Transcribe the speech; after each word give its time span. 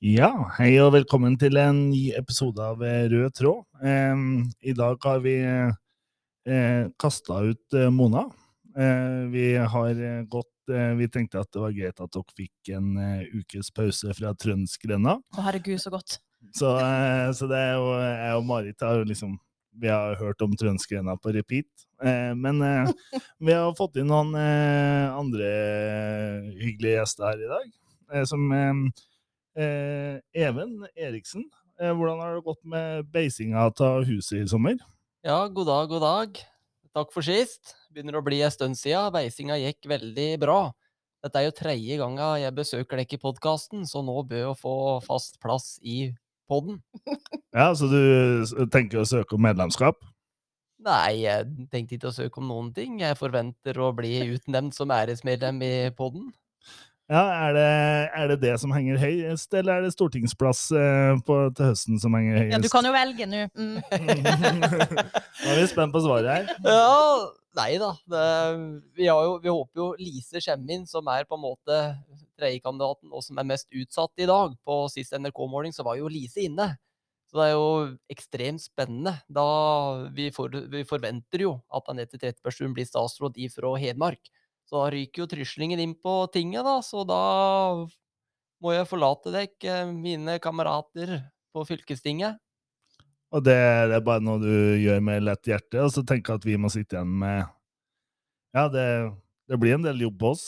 Ja, 0.00 0.30
hei 0.56 0.78
og 0.80 0.94
velkommen 0.94 1.34
til 1.36 1.58
en 1.60 1.90
ny 1.90 2.06
episode 2.16 2.64
av 2.64 2.80
eh, 2.80 3.02
Rød 3.12 3.34
tråd. 3.36 3.66
Eh, 3.84 4.20
I 4.64 4.72
dag 4.72 5.02
har 5.04 5.18
vi 5.20 5.34
eh, 5.44 6.86
kasta 6.96 7.42
ut 7.44 7.76
eh, 7.76 7.90
Mona. 7.92 8.22
Eh, 8.72 9.26
vi 9.28 9.42
har 9.60 9.90
eh, 10.00 10.22
gått 10.24 10.72
eh, 10.72 10.94
Vi 10.96 11.08
tenkte 11.12 11.42
at 11.42 11.50
det 11.52 11.60
var 11.60 11.74
greit 11.76 12.00
at 12.00 12.16
dere 12.16 12.38
fikk 12.38 12.70
en 12.78 12.96
ukes 13.42 13.68
pause 13.76 14.16
fra 14.16 14.32
Trøndsgrenda. 14.40 15.18
Å, 15.20 15.44
herregud, 15.50 15.76
så 15.84 15.92
godt. 15.92 16.16
Så, 16.56 16.72
så 17.36 17.50
det 17.52 17.60
er 17.60 17.76
jo 17.76 17.92
jeg 18.00 18.40
og 18.40 18.48
Marit 18.48 18.86
har 18.86 19.02
jo 19.02 19.04
liksom 19.04 19.36
Vi 19.84 19.92
har 19.92 20.16
hørt 20.16 20.40
om 20.40 20.56
Trøndsgrenda 20.56 21.18
på 21.20 21.36
repeat. 21.36 21.68
Eh, 22.00 22.32
men 22.40 22.64
eh, 22.64 22.88
vi 23.50 23.52
har 23.52 23.76
fått 23.76 24.00
inn 24.00 24.08
noen 24.08 24.32
eh, 24.32 25.12
andre 25.12 25.52
hyggelige 26.56 27.02
gjester 27.02 27.34
her 27.34 27.44
i 27.44 27.52
dag. 27.52 27.70
Som 28.26 28.48
Even 29.56 30.86
Eriksen. 30.94 31.44
Eh, 31.80 31.92
hvordan 31.96 32.20
har 32.20 32.36
det 32.36 32.44
gått 32.44 32.60
med 32.68 33.06
beisinga 33.12 33.64
av 33.72 34.04
huset 34.04 34.42
i 34.42 34.48
sommer? 34.48 34.76
Ja, 35.24 35.46
god 35.48 35.66
dag, 35.66 35.88
god 35.88 36.04
dag. 36.04 36.40
Takk 36.92 37.12
for 37.14 37.24
sist. 37.24 37.74
Begynner 37.94 38.18
å 38.18 38.24
bli 38.24 38.42
en 38.44 38.52
stund 38.52 38.76
siden. 38.76 39.12
Beisinga 39.14 39.56
gikk 39.60 39.88
veldig 39.88 40.30
bra. 40.42 40.60
Dette 41.24 41.40
er 41.40 41.48
jo 41.48 41.56
tredje 41.56 41.98
ganga 42.00 42.34
jeg 42.40 42.56
besøker 42.56 43.00
dere 43.00 43.16
i 43.16 43.20
podkasten, 43.20 43.84
så 43.88 44.00
nå 44.04 44.14
bør 44.28 44.46
jeg 44.50 44.60
få 44.60 44.74
fast 45.04 45.40
plass 45.42 45.74
i 45.82 46.12
podden. 46.50 46.80
Ja, 47.50 47.72
Så 47.74 47.88
du 47.90 48.66
tenker 48.70 49.00
å 49.00 49.08
søke 49.08 49.34
om 49.34 49.42
medlemskap? 49.42 49.98
Nei, 50.80 51.26
jeg 51.26 51.66
tenkte 51.72 51.96
ikke 51.96 52.08
å 52.12 52.14
søke 52.14 52.40
om 52.40 52.46
noen 52.48 52.70
ting. 52.76 53.00
Jeg 53.02 53.18
forventer 53.18 53.76
å 53.82 53.90
bli 53.96 54.14
utnevnt 54.36 54.76
som 54.76 54.92
æresmedlem 54.94 55.58
i 55.66 55.74
podden. 55.96 56.30
Ja, 57.10 57.24
er 57.48 57.56
det, 57.56 57.70
er 58.14 58.28
det 58.30 58.36
det 58.44 58.52
som 58.62 58.70
henger 58.70 59.00
høyest, 59.02 59.50
eller 59.58 59.80
er 59.80 59.86
det 59.86 59.94
stortingsplass 59.96 60.60
eh, 60.78 61.16
på, 61.26 61.38
til 61.58 61.72
høsten 61.72 61.98
som 61.98 62.14
henger 62.14 62.38
høyest? 62.38 62.52
Ja, 62.54 62.60
du 62.62 62.68
kan 62.70 62.86
jo 62.86 62.92
velge 62.94 63.26
nå. 63.26 63.40
Mm. 63.58 63.80
Nå 65.42 65.48
er 65.50 65.58
vi 65.58 65.64
spent 65.72 65.90
på 65.96 66.04
svaret 66.04 66.30
her. 66.30 66.52
Ja, 66.62 67.32
nei 67.58 67.72
da. 67.82 67.90
Det, 68.14 68.22
vi, 68.94 69.08
har 69.10 69.24
jo, 69.26 69.32
vi 69.42 69.50
håper 69.50 69.82
jo 69.82 69.88
Lise 69.98 70.38
Skjemmin, 70.44 70.86
som 70.86 71.10
er 71.10 71.26
på 71.26 71.34
en 71.34 71.42
måte 71.48 71.80
tredjekandidaten, 72.38 73.10
og 73.10 73.26
som 73.26 73.42
er 73.42 73.50
mest 73.56 73.66
utsatt 73.74 74.22
i 74.22 74.30
dag. 74.30 74.54
På 74.62 74.84
sist 74.92 75.18
NRK-måling 75.18 75.74
så 75.74 75.86
var 75.86 75.98
jo 75.98 76.10
Lise 76.12 76.46
inne. 76.46 76.76
Så 77.30 77.38
det 77.40 77.48
er 77.48 77.56
jo 77.56 77.66
ekstremt 78.10 78.62
spennende. 78.62 79.16
Da 79.26 79.48
vi, 80.14 80.30
for, 80.34 80.50
vi 80.50 80.86
forventer 80.86 81.42
jo 81.42 81.56
at 81.74 81.90
Anette 81.90 82.22
Trettebergstuen 82.22 82.74
blir 82.78 82.86
statsråd 82.86 83.34
ifra 83.42 83.74
Hedmark. 83.82 84.30
Så 84.70 84.78
da 84.78 84.90
ryker 84.94 85.24
jo 85.24 85.26
Tryslingen 85.26 85.80
inn 85.82 85.96
på 85.98 86.14
tinget, 86.30 86.62
da. 86.62 86.76
Så 86.86 87.02
da 87.02 87.22
må 88.62 88.74
jeg 88.76 88.86
forlate 88.86 89.32
dekk, 89.34 89.66
mine 89.98 90.36
kamerater 90.42 91.16
på 91.50 91.64
fylkestinget. 91.66 92.38
Og 93.34 93.42
det, 93.46 93.58
det 93.90 93.98
er 93.98 94.06
bare 94.06 94.22
noe 94.22 94.38
du 94.42 94.54
gjør 94.78 95.02
med 95.06 95.26
lett 95.26 95.50
hjerte, 95.50 95.82
og 95.82 95.90
så 95.94 96.06
tenker 96.06 96.34
jeg 96.34 96.42
at 96.42 96.46
vi 96.46 96.56
må 96.58 96.70
sitte 96.70 96.98
igjen 96.98 97.18
med 97.22 97.44
Ja, 98.54 98.66
det, 98.70 98.86
det 99.50 99.58
blir 99.62 99.76
en 99.76 99.86
del 99.86 100.06
jobb 100.06 100.18
på 100.22 100.32
oss. 100.36 100.44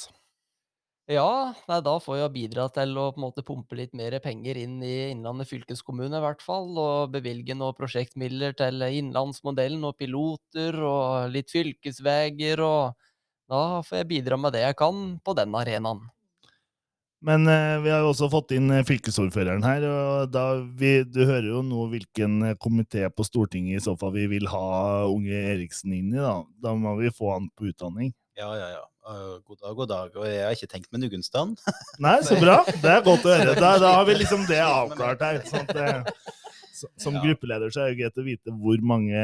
Ja, 1.10 1.52
nei, 1.66 1.80
da 1.82 1.96
får 1.98 2.20
jeg 2.20 2.32
bidra 2.34 2.68
til 2.70 2.94
å 2.94 3.08
på 3.10 3.18
en 3.18 3.24
måte 3.24 3.42
pumpe 3.46 3.74
litt 3.74 3.94
mer 3.98 4.14
penger 4.22 4.58
inn 4.60 4.76
i 4.86 5.10
Innlandet 5.10 5.50
fylkeskommune, 5.50 6.14
i 6.14 6.22
hvert 6.22 6.42
fall. 6.42 6.70
Og 6.78 7.10
bevilge 7.14 7.56
noen 7.58 7.74
prosjektmidler 7.74 8.54
til 8.58 8.86
Innlandsmodellen 8.86 9.82
og 9.88 9.98
piloter 9.98 10.78
og 10.78 11.34
litt 11.34 11.50
fylkesveier. 11.50 12.62
Og 12.62 13.10
da 13.52 13.62
får 13.84 14.02
jeg 14.02 14.10
bidra 14.16 14.40
med 14.40 14.56
det 14.56 14.64
jeg 14.64 14.78
kan 14.80 15.04
på 15.20 15.36
den 15.36 15.54
arenaen. 15.58 16.02
Men 17.22 17.46
eh, 17.46 17.76
vi 17.84 17.90
har 17.92 18.00
jo 18.02 18.10
også 18.10 18.26
fått 18.32 18.54
inn 18.56 18.66
eh, 18.74 18.82
fylkesordføreren 18.86 19.62
her, 19.62 19.84
og 19.86 20.32
da 20.34 20.46
vi, 20.58 21.04
du 21.06 21.20
hører 21.22 21.52
jo 21.52 21.60
nå 21.62 21.84
hvilken 21.92 22.48
eh, 22.48 22.56
komité 22.58 23.04
på 23.14 23.26
Stortinget 23.28 23.78
i 23.78 23.84
så 23.84 23.94
fall 23.98 24.16
vi 24.16 24.24
vil 24.32 24.48
ha 24.50 25.04
unge 25.06 25.44
Eriksen 25.52 25.94
inn 25.94 26.10
i. 26.16 26.18
Da 26.18 26.40
Da 26.64 26.74
må 26.74 26.96
vi 26.98 27.12
få 27.14 27.30
han 27.36 27.46
på 27.54 27.70
utdanning. 27.70 28.10
Ja, 28.38 28.50
ja, 28.58 28.72
ja. 28.74 28.82
Uh, 29.02 29.38
god 29.42 29.58
dag, 29.58 29.76
god 29.76 29.88
dag. 29.90 30.16
Og 30.16 30.26
jeg 30.26 30.42
har 30.46 30.54
ikke 30.54 30.70
tenkt 30.70 30.92
med 30.94 31.02
Nugunstad. 31.02 31.54
Nei, 32.04 32.18
så 32.26 32.38
bra! 32.38 32.60
Det 32.70 32.90
er 32.90 33.02
godt 33.06 33.26
å 33.26 33.34
høre. 33.34 33.54
Da, 33.58 33.72
da 33.82 33.96
har 33.98 34.06
vi 34.08 34.14
liksom 34.20 34.46
det 34.50 34.60
avklart 34.62 35.22
her. 35.26 35.40
Sånn 35.46 35.66
at 35.66 35.80
eh, 35.82 36.92
som 37.02 37.18
gruppeleder 37.22 37.70
så 37.74 37.84
er 37.84 37.92
det 37.92 38.00
greit 38.00 38.18
å 38.18 38.26
vite 38.26 38.54
hvor 38.62 38.82
mange, 38.86 39.22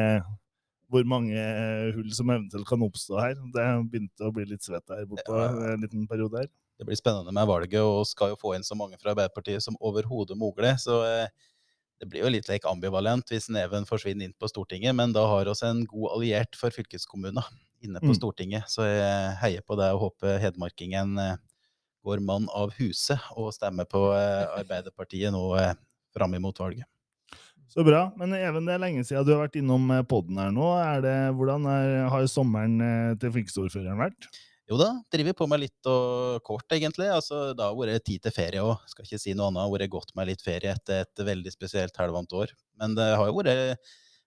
hvor 0.88 1.04
mange 1.04 1.36
hull 1.96 2.08
som 2.16 2.30
eventuelt 2.32 2.66
kan 2.68 2.80
oppstå 2.86 3.18
her. 3.20 3.34
Det 3.54 3.66
begynte 3.92 4.24
å 4.28 4.32
bli 4.32 4.46
litt 4.48 4.64
svett 4.64 4.88
her 4.94 5.04
borte 5.08 5.28
Ja. 5.28 5.74
en 5.74 5.82
liten 5.84 6.06
periode 6.08 6.42
her. 6.44 6.48
Det 6.78 6.86
blir 6.86 6.96
spennende 6.96 7.32
med 7.34 7.46
valget, 7.50 7.80
og 7.82 8.06
skal 8.06 8.30
jo 8.32 8.36
få 8.40 8.54
inn 8.56 8.62
så 8.64 8.76
mange 8.78 8.96
fra 9.00 9.10
Arbeiderpartiet 9.12 9.60
som 9.62 9.76
overhodet 9.80 10.38
mulig. 10.38 10.76
Så 10.80 11.02
eh, 11.04 11.28
det 12.00 12.08
blir 12.08 12.22
jo 12.22 12.30
litt 12.30 12.48
like 12.48 12.68
ambivalent 12.70 13.26
hvis 13.28 13.48
Neven 13.50 13.84
forsvinner 13.84 14.28
inn 14.28 14.34
på 14.38 14.48
Stortinget, 14.48 14.94
men 14.94 15.12
da 15.12 15.26
har 15.26 15.44
vi 15.50 15.66
en 15.66 15.84
god 15.90 16.10
alliert 16.14 16.54
for 16.56 16.70
fylkeskommunen 16.70 17.42
inne 17.82 18.00
på 18.00 18.10
Mm. 18.14 18.14
Stortinget. 18.16 18.64
Så 18.70 18.82
jeg 18.86 19.36
heier 19.42 19.60
på 19.66 19.76
deg 19.76 19.92
og 19.94 20.00
håper 20.08 20.38
hedmarkingen 20.38 21.18
eh, 21.18 21.36
går 22.04 22.20
mann 22.22 22.46
av 22.54 22.70
huset 22.78 23.18
og 23.36 23.52
stemmer 23.52 23.84
på 23.84 24.14
eh, 24.14 24.46
Arbeiderpartiet 24.62 25.32
nå 25.34 25.42
eh, 25.58 25.74
fram 26.14 26.32
imot 26.34 26.58
valget. 26.58 26.86
Så 27.68 27.84
bra. 27.84 28.06
Men 28.16 28.32
Even, 28.38 28.66
det 28.68 28.74
er 28.76 28.82
lenge 28.82 29.04
siden 29.04 29.26
du 29.26 29.34
har 29.34 29.44
vært 29.44 29.58
innom 29.60 29.90
podden 30.08 30.40
her 30.40 30.52
nå. 30.54 30.68
Er 30.80 31.02
det, 31.04 31.16
hvordan 31.36 31.68
er, 31.68 31.96
har 32.12 32.28
sommeren 32.30 32.78
eh, 32.80 33.16
til 33.20 33.34
fylkesordføreren 33.36 34.00
vært? 34.00 34.30
Jo 34.68 34.76
da, 34.76 34.90
driver 35.12 35.32
på 35.32 35.46
med 35.48 35.62
litt 35.62 35.88
og 35.88 36.42
kort, 36.44 36.66
egentlig. 36.76 37.06
Altså, 37.08 37.54
det 37.56 37.64
har 37.64 37.76
vært 37.76 38.04
tid 38.04 38.24
til 38.24 38.34
ferie 38.36 38.64
òg. 38.64 38.82
Skal 38.90 39.06
ikke 39.06 39.20
si 39.20 39.32
noe 39.36 39.48
annet. 39.48 39.62
Har 39.64 39.72
vært 39.72 39.94
godt 39.94 40.12
med 40.18 40.28
litt 40.28 40.44
ferie 40.44 40.74
etter 40.74 41.06
et 41.06 41.24
veldig 41.24 41.52
spesielt 41.54 41.96
halvannet 41.96 42.36
år. 42.36 42.52
Men 42.80 42.96
det 42.98 43.08
har 43.16 43.30
jo 43.30 43.38
vært 43.40 43.80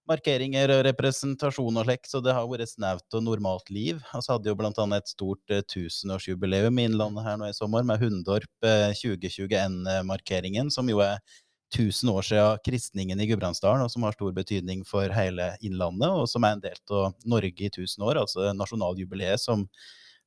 markeringer 0.10 0.74
og 0.74 0.82
representasjon 0.88 1.78
og 1.78 1.86
slikt, 1.86 2.10
så 2.10 2.24
det 2.26 2.34
har 2.34 2.50
vært 2.50 2.72
snaut 2.74 3.18
og 3.18 3.26
normalt 3.26 3.70
liv. 3.74 4.02
Og 4.16 4.26
så 4.26 4.36
hadde 4.36 4.50
jo 4.50 4.58
annet 4.58 4.98
et 4.98 5.14
stort 5.14 5.54
eh, 5.54 5.64
tusenårsjubileum 5.70 6.82
i 6.82 6.88
Innlandet 6.90 7.28
her 7.28 7.38
nå 7.38 7.52
i 7.52 7.56
sommer, 7.56 7.86
med 7.86 8.02
Hundorp 8.02 8.68
eh, 8.68 8.90
2021-markeringen, 8.98 10.74
som 10.74 10.90
jo 10.90 11.04
er 11.06 11.22
1000 11.72 12.12
år 12.12 12.28
siden 12.28 12.62
kristningen 12.66 13.22
i 13.24 13.28
Gudbrandsdalen, 13.30 13.86
og 13.86 13.92
som 13.94 14.04
har 14.04 14.16
stor 14.16 14.34
betydning 14.36 14.84
for 14.88 15.12
hele 15.16 15.54
Innlandet, 15.64 16.12
og 16.12 16.28
som 16.30 16.44
er 16.44 16.58
en 16.58 16.64
del 16.64 16.78
av 16.92 17.16
Norge 17.26 17.66
i 17.66 17.72
1000 17.72 18.06
år, 18.08 18.20
altså 18.22 18.52
nasjonaljubileet 18.58 19.42
som 19.42 19.68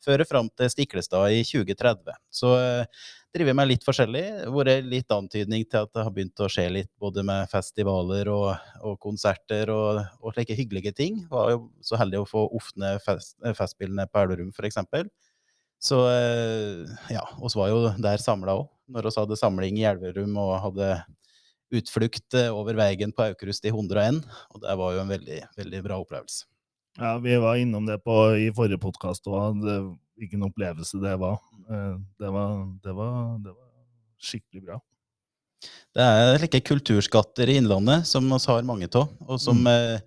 fører 0.04 0.26
fram 0.28 0.48
til 0.58 0.70
Stiklestad 0.72 1.32
i 1.32 1.42
2030. 1.46 2.16
Så 2.32 2.50
eh, 2.58 3.04
driver 3.34 3.56
med 3.56 3.70
litt 3.70 3.86
forskjellig. 3.86 4.24
Vært 4.54 4.88
litt 4.88 5.14
antydning 5.14 5.64
til 5.66 5.84
at 5.84 5.92
det 5.94 6.04
har 6.06 6.14
begynt 6.14 6.42
å 6.44 6.50
skje 6.52 6.66
litt 6.72 6.90
både 7.00 7.24
med 7.26 7.48
festivaler 7.50 8.30
og, 8.32 8.50
og 8.84 8.98
konserter 9.02 9.72
og, 9.74 10.02
og 10.20 10.36
slike 10.36 10.56
hyggelige 10.58 10.94
ting. 10.96 11.24
Var 11.30 11.54
jo 11.54 11.64
så 11.84 11.98
heldig 12.00 12.22
å 12.22 12.28
få 12.28 12.46
åpne 12.60 12.96
fest, 13.04 13.36
eh, 13.44 13.56
Festspillene 13.56 14.08
på 14.10 14.22
Elverum, 14.22 14.52
f.eks. 14.54 14.80
Så 15.84 16.00
eh, 16.08 16.94
ja, 17.12 17.26
oss 17.44 17.56
var 17.58 17.72
jo 17.72 17.90
der 18.00 18.22
samla 18.22 18.56
òg, 18.60 18.70
når 18.94 19.08
vi 19.08 19.18
hadde 19.18 19.40
samling 19.40 19.80
i 19.80 19.86
Elverum 19.88 20.38
og 20.40 20.56
hadde 20.68 20.94
utflukt 21.80 22.36
eh, 22.38 22.50
over 22.54 22.76
veien 22.78 23.12
på 23.14 23.26
Aukrust 23.28 23.64
i 23.66 23.72
101. 23.72 24.22
Og 24.54 24.62
det 24.64 24.76
var 24.80 24.94
jo 24.96 25.02
en 25.04 25.12
veldig, 25.12 25.40
veldig 25.58 25.82
bra 25.86 26.00
opplevelse. 26.02 26.44
Ja, 26.98 27.16
vi 27.18 27.34
var 27.42 27.58
innom 27.58 27.86
det 27.88 27.98
på, 28.04 28.14
i 28.38 28.50
forrige 28.54 28.78
podkast 28.82 29.26
òg. 29.26 29.62
Hvilken 30.14 30.44
opplevelse 30.46 31.00
det 31.02 31.16
var. 31.18 31.40
Eh, 31.68 31.94
Det 32.20 32.30
var, 32.30 32.52
det 32.84 32.92
var, 32.94 33.38
det 33.42 33.54
var 33.54 33.70
skikkelig 34.22 34.66
bra. 34.68 34.80
Det 35.94 36.04
er 36.04 36.38
slike 36.42 36.60
kulturskatter 36.66 37.48
i 37.48 37.56
Innlandet 37.60 38.06
som 38.06 38.26
vi 38.28 38.38
har 38.46 38.62
mange 38.66 38.88
av. 38.94 39.08
Og 39.26 39.40
som 39.40 39.62
Mm. 39.64 40.00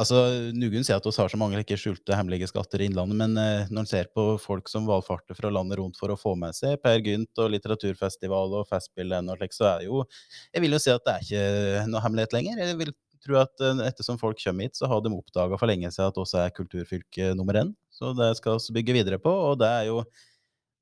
Altså, 0.00 0.20
Noen 0.56 0.84
sier 0.86 0.98
at 0.98 1.06
vi 1.06 1.14
har 1.16 1.32
så 1.32 1.40
mange 1.40 1.60
ikke 1.62 1.78
skjulte, 1.80 2.16
hemmelige 2.16 2.48
skatter 2.50 2.82
i 2.82 2.90
Innlandet, 2.90 3.18
men 3.20 3.40
eh, 3.40 3.70
når 3.70 3.84
en 3.84 3.90
ser 3.90 4.10
på 4.14 4.26
folk 4.42 4.70
som 4.72 4.88
valfarter 4.88 5.38
fra 5.38 5.52
landet 5.52 5.80
rundt 5.80 5.98
for 6.00 6.12
å 6.12 6.18
få 6.20 6.36
med 6.38 6.56
seg 6.56 6.78
Per 6.84 7.00
Gynt 7.04 7.42
og 7.42 7.50
litteraturfestival 7.54 8.54
og 8.60 8.68
Festspillen 8.70 9.32
og 9.32 9.40
slikt, 9.40 9.58
så 9.58 9.70
er 9.72 9.82
det 9.82 9.90
jo 9.90 10.04
Jeg 10.52 10.64
vil 10.64 10.76
jo 10.76 10.82
si 10.82 10.94
at 10.94 11.06
det 11.06 11.16
er 11.16 11.26
ikke 11.26 11.90
noe 11.90 12.04
hemmelighet 12.04 12.36
lenger. 12.36 12.62
Jeg 12.62 12.78
vil 12.82 12.94
tro 13.26 13.40
at 13.40 13.64
eh, 13.64 13.82
ettersom 13.88 14.20
folk 14.20 14.40
kommer 14.42 14.68
hit, 14.68 14.78
så 14.78 14.90
har 14.90 15.02
de 15.02 15.12
oppdaga 15.16 15.58
for 15.58 15.70
lenge 15.70 15.90
siden 15.90 16.12
at 16.12 16.22
oss 16.22 16.36
er 16.38 16.54
kulturfylke 16.56 17.34
nummer 17.38 17.60
én. 17.62 17.74
Så 17.94 18.12
det 18.16 18.34
skal 18.40 18.60
vi 18.68 18.80
bygge 18.80 18.98
videre 19.00 19.20
på, 19.22 19.32
og 19.32 19.60
det 19.62 19.72
er 19.72 19.90
jo 19.90 20.02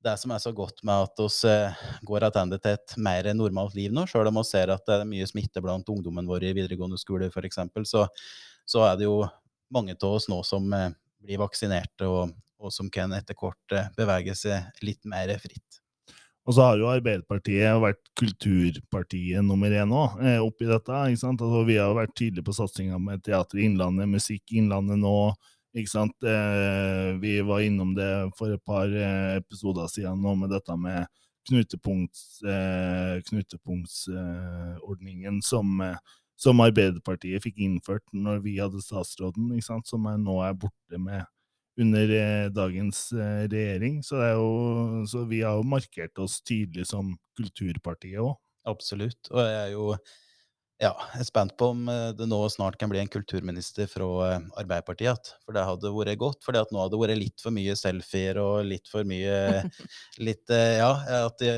det 0.04 0.14
som 0.20 0.32
er 0.34 0.42
så 0.42 0.52
godt 0.52 0.82
med 0.84 1.06
at 1.06 1.20
vi 1.20 1.54
går 2.06 2.26
tilbake 2.26 2.58
til 2.60 2.76
et 2.76 2.96
mer 3.00 3.30
normalt 3.36 3.76
liv 3.78 3.94
nå, 3.94 4.06
sjøl 4.10 4.28
om 4.28 4.40
vi 4.40 4.44
ser 4.48 4.72
at 4.74 4.84
det 4.88 4.98
er 5.00 5.08
mye 5.08 5.28
smitte 5.28 5.62
blant 5.64 5.88
ungdommen 5.88 6.28
vår 6.28 6.50
i 6.50 6.56
videregående 6.56 7.00
skole 7.00 7.30
f.eks., 7.32 7.62
så, 7.88 8.06
så 8.66 8.84
er 8.88 8.98
det 9.00 9.08
jo 9.08 9.22
mange 9.74 9.96
av 9.96 10.10
oss 10.18 10.28
nå 10.30 10.42
som 10.46 10.68
eh, 10.76 10.90
blir 11.24 11.40
vaksinerte, 11.40 12.08
og, 12.08 12.34
og 12.60 12.72
som 12.72 12.90
kan 12.92 13.12
etter 13.16 13.36
hvert 13.38 13.76
eh, 13.76 13.88
bevege 13.96 14.36
seg 14.38 14.84
litt 14.84 15.02
mer 15.08 15.32
fritt. 15.42 15.80
Og 16.44 16.52
så 16.52 16.66
har 16.66 16.76
jo 16.76 16.90
Arbeiderpartiet 16.92 17.80
vært 17.80 18.02
kulturpartiet 18.20 19.44
nummer 19.46 19.72
én 19.72 19.92
òg, 19.96 20.18
eh, 20.20 20.40
oppi 20.44 20.68
dette. 20.68 20.92
ikke 21.08 21.22
sant? 21.22 21.40
Altså, 21.40 21.64
vi 21.64 21.78
har 21.80 21.96
vært 21.96 22.12
tydelige 22.12 22.44
på 22.44 22.56
satsinga 22.56 23.00
med 23.00 23.24
Teater 23.24 23.62
Innlandet, 23.64 24.10
Musikk 24.12 24.52
Innlandet 24.52 25.00
nå. 25.00 25.16
Ikke 25.74 25.90
sant? 25.90 26.14
Eh, 26.22 27.18
vi 27.18 27.40
var 27.46 27.60
innom 27.66 27.94
det 27.96 28.30
for 28.38 28.52
et 28.54 28.62
par 28.66 28.86
eh, 28.86 29.36
episoder 29.40 29.86
siden 29.90 30.22
nå 30.22 30.34
med 30.38 30.50
dette 30.54 30.76
med 30.78 31.06
knutepunkts, 31.48 32.42
eh, 32.48 33.22
knutepunktsordningen 33.28 35.42
som, 35.44 35.80
eh, 35.84 35.98
som 36.40 36.60
Arbeiderpartiet 36.64 37.42
fikk 37.44 37.56
innført 37.66 38.06
når 38.12 38.36
vi 38.46 38.52
hadde 38.60 38.80
statsråden, 38.82 39.52
ikke 39.54 39.70
sant? 39.72 39.86
som 39.90 40.06
er, 40.10 40.16
nå 40.22 40.34
er 40.46 40.54
borte 40.54 40.98
med 40.98 41.22
under 41.74 42.06
dagens 42.54 43.10
regjering. 43.50 43.98
Så, 44.06 44.14
jo, 44.30 45.02
så 45.10 45.26
vi 45.26 45.42
har 45.42 45.58
jo 45.58 45.66
markert 45.66 46.14
oss 46.22 46.38
tydelig 46.46 46.86
som 46.86 47.18
kulturpartiet 47.34 48.22
òg. 48.22 48.38
Absolutt. 48.64 49.18
Og 49.34 49.42
jeg 49.42 49.58
er 49.58 49.74
jo 49.74 49.98
ja, 50.84 50.92
jeg 51.14 51.22
er 51.22 51.28
spent 51.28 51.54
på 51.60 51.70
om 51.72 51.86
eh, 51.88 52.10
det 52.16 52.26
nå 52.28 52.38
snart 52.52 52.76
kan 52.80 52.90
bli 52.92 53.00
en 53.00 53.10
kulturminister 53.10 53.88
fra 53.90 54.08
eh, 54.26 54.46
Arbeiderpartiet. 54.60 55.32
For 55.44 55.56
det 55.56 55.64
hadde 55.64 55.92
vært 55.94 56.20
godt. 56.20 56.42
For 56.44 56.56
nå 56.56 56.82
hadde 56.82 56.92
det 56.94 57.00
vært 57.00 57.20
litt 57.20 57.44
for 57.44 57.54
mye 57.54 57.76
selfier 57.78 58.40
og 58.42 58.66
litt 58.68 58.90
for 58.90 59.06
mye 59.08 59.64
litt, 60.26 60.44
eh, 60.52 60.76
Ja, 60.82 60.92
at 61.24 61.40
de 61.40 61.54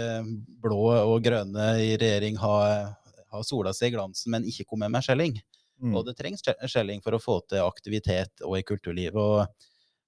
blå 0.63 0.81
og 0.95 1.19
grønne 1.27 1.73
i 1.83 1.95
regjering 1.99 2.39
har, 2.43 2.93
har 3.33 3.47
sola 3.47 3.75
seg 3.77 3.93
i 3.93 3.97
glansen, 3.97 4.33
men 4.35 4.47
ikke 4.49 4.69
kommet 4.71 4.93
med 4.95 5.07
skjelling. 5.07 5.41
Mm. 5.83 5.97
Og 5.97 6.07
det 6.07 6.17
trengs 6.19 6.45
skjelling 6.45 7.03
for 7.05 7.17
å 7.17 7.23
få 7.23 7.41
til 7.51 7.67
aktivitet 7.67 8.45
og 8.47 8.59
i 8.61 8.65
kulturlivet. 8.67 9.19
Og, 9.19 9.67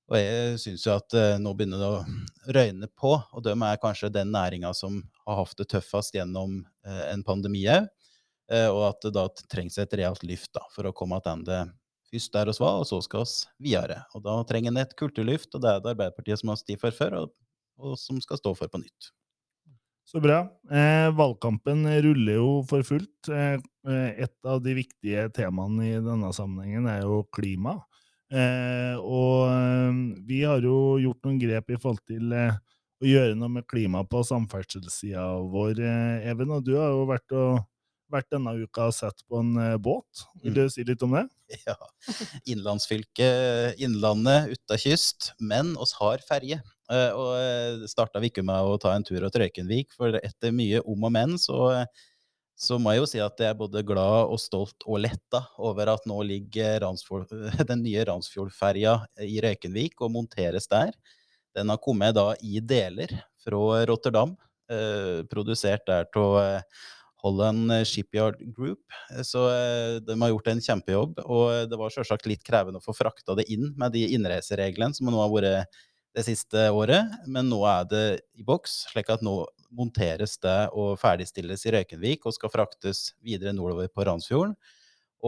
og 0.09 0.21
jeg 0.21 0.61
syns 0.63 0.87
jo 0.87 0.95
at 0.95 1.17
nå 1.43 1.53
begynner 1.57 1.83
det 1.83 1.91
å 1.91 2.55
røyne 2.57 2.89
på, 2.97 3.13
og 3.19 3.45
de 3.45 3.53
er 3.53 3.83
kanskje 3.83 4.13
den 4.15 4.33
næringa 4.33 4.73
som 4.77 5.03
har 5.27 5.43
hatt 5.43 5.59
det 5.59 5.69
tøffest 5.75 6.17
gjennom 6.17 6.63
en 6.87 7.25
pandemi 7.27 7.67
òg. 7.69 7.91
Og 8.49 8.79
at 8.87 9.03
det 9.05 9.11
da 9.13 9.27
trengs 9.53 9.77
et 9.77 9.93
realt 10.01 10.23
lyft 10.25 10.55
da, 10.57 10.63
for 10.73 10.89
å 10.89 10.95
komme 10.97 11.19
tilbake 11.21 11.67
først 12.09 12.33
der 12.33 12.49
oss 12.49 12.61
var, 12.61 12.81
og 12.81 12.87
så 12.89 13.01
skal 13.05 13.25
oss 13.27 13.37
videre. 13.61 14.03
Og 14.17 14.25
da 14.25 14.39
trenger 14.49 14.73
en 14.73 14.81
et 14.81 14.97
kulturlyft, 14.99 15.53
og 15.55 15.65
det 15.65 15.71
er 15.71 15.83
det 15.85 15.93
Arbeiderpartiet 15.93 16.41
som 16.41 16.53
har 16.53 16.61
stått 16.61 16.81
for 16.81 16.95
før, 16.95 17.17
og, 17.23 17.33
og 17.79 17.99
som 18.01 18.21
skal 18.25 18.41
stå 18.41 18.55
for 18.57 18.73
på 18.73 18.81
nytt. 18.81 19.11
Så 20.09 20.23
bra. 20.25 20.39
Eh, 20.73 21.11
valgkampen 21.13 21.85
ruller 22.07 22.39
jo 22.39 22.53
for 22.69 22.87
fullt. 22.87 23.29
Eh, 23.29 23.59
eh, 23.93 24.23
et 24.25 24.49
av 24.49 24.63
de 24.65 24.73
viktige 24.79 25.27
temaene 25.37 25.85
i 25.85 25.99
denne 26.01 26.31
sammenhengen 26.33 26.89
er 26.89 27.03
jo 27.05 27.27
klima. 27.37 27.77
Eh, 28.33 28.97
og 28.97 29.51
eh, 29.53 30.01
vi 30.29 30.41
har 30.49 30.65
jo 30.65 30.97
gjort 31.03 31.29
noen 31.29 31.43
grep 31.43 31.75
i 31.75 31.77
forhold 31.77 32.01
til 32.09 32.33
eh, 32.33 32.57
å 33.05 33.09
gjøre 33.09 33.37
noe 33.37 33.53
med 33.59 33.69
klima 33.69 34.01
på 34.09 34.25
samferdselssida 34.25 35.27
vår, 35.53 35.77
eh, 35.77 36.31
Even. 36.33 36.57
Og 36.57 36.65
du 36.65 36.73
har 36.79 36.89
jo 36.97 37.05
vært, 37.13 37.37
og, 37.37 37.61
vært 38.13 38.31
denne 38.33 38.55
uka 38.63 38.89
og 38.89 38.95
sett 38.97 39.23
på 39.29 39.41
en 39.43 39.55
eh, 39.61 39.77
båt. 39.81 40.25
Vil 40.43 40.57
du 40.57 40.65
si 40.73 40.85
litt 40.89 41.03
om 41.07 41.17
det? 41.19 41.27
Ja. 41.65 41.77
Innlandsfylket 42.53 43.79
Innlandet 43.81 44.51
uta 44.53 44.77
kyst, 44.81 45.31
men 45.41 45.75
oss 45.81 45.95
har 46.01 46.21
ferje. 46.27 46.59
Eh, 46.93 47.11
Og 47.17 47.31
eh, 47.39 47.87
starta 47.89 48.21
vi 48.21 48.29
ikke 48.33 48.45
med 48.45 48.69
å 48.69 48.77
ta 48.81 48.93
en 48.97 49.05
tur 49.07 49.21
til 49.25 49.43
Røykenvik, 49.43 49.95
for 49.97 50.19
etter 50.21 50.53
mye 50.55 50.83
om 50.85 51.07
og 51.09 51.15
men, 51.15 51.37
så, 51.41 51.87
så 52.59 52.79
må 52.81 52.93
jeg 52.95 53.03
jo 53.03 53.09
si 53.13 53.23
at 53.25 53.41
jeg 53.41 53.53
er 53.53 53.59
både 53.61 53.85
glad 53.87 54.33
og 54.33 54.41
stolt 54.43 54.85
og 54.87 55.01
letta 55.05 55.45
over 55.57 55.95
at 55.95 56.09
nå 56.09 56.19
ligger 56.27 56.81
Ransfjord, 56.85 57.31
den 57.71 57.85
nye 57.87 58.05
Randsfjordferja 58.09 58.99
i 59.25 59.41
Røykenvik 59.45 60.01
og 60.05 60.13
monteres 60.17 60.69
der. 60.69 60.93
Den 61.57 61.73
har 61.73 61.81
kommet 61.83 62.17
da 62.19 62.33
i 62.45 62.61
deler 62.61 63.13
fra 63.45 63.83
Rotterdam, 63.89 64.37
eh, 64.71 65.25
produsert 65.33 65.89
der 65.89 66.09
av 66.21 66.39
Holland 67.23 67.73
Shipyard 67.89 68.39
Group. 68.55 68.81
Eh, 69.11 69.23
Så 69.27 69.45
eh, 69.51 69.99
de 70.05 70.17
har 70.21 70.33
gjort 70.33 70.49
en 70.53 70.63
kjempejobb, 70.65 71.21
og 71.27 71.69
det 71.71 71.79
var 71.81 71.93
selvsagt 71.95 72.27
litt 72.31 72.45
krevende 72.47 72.81
å 72.81 72.85
få 72.85 72.95
frakta 72.97 73.37
det 73.39 73.49
inn 73.53 73.73
med 73.77 73.93
de 73.97 74.07
innreisereglene 74.15 74.95
som 74.95 75.11
nå 75.11 75.19
har 75.21 75.33
vært 75.35 75.79
det 76.17 76.25
siste 76.25 76.71
året, 76.75 77.11
men 77.29 77.51
nå 77.51 77.61
er 77.69 77.85
det 77.87 78.05
i 78.41 78.43
boks, 78.43 78.89
slik 78.91 79.11
at 79.13 79.23
nå 79.23 79.43
monteres 79.71 80.39
det 80.41 80.71
og 80.73 80.97
ferdigstilles 80.99 81.67
i 81.69 81.75
Røykenvik 81.77 82.25
og 82.27 82.35
skal 82.35 82.51
fraktes 82.51 83.13
videre 83.23 83.53
nordover 83.55 83.91
på 83.93 84.07
Ransfjorden. 84.09 84.57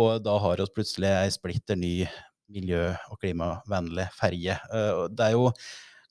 Og 0.00 0.22
da 0.24 0.38
har 0.40 0.62
vi 0.62 0.66
plutselig 0.74 1.10
ei 1.12 1.30
splitter 1.34 1.78
ny 1.78 2.06
miljø- 2.50 2.96
og 3.10 3.20
klimavennlig 3.20 4.08
ferje. 4.16 4.56
Eh, 4.72 5.08
Det 5.10 5.26
er 5.28 5.36
jo 5.36 5.50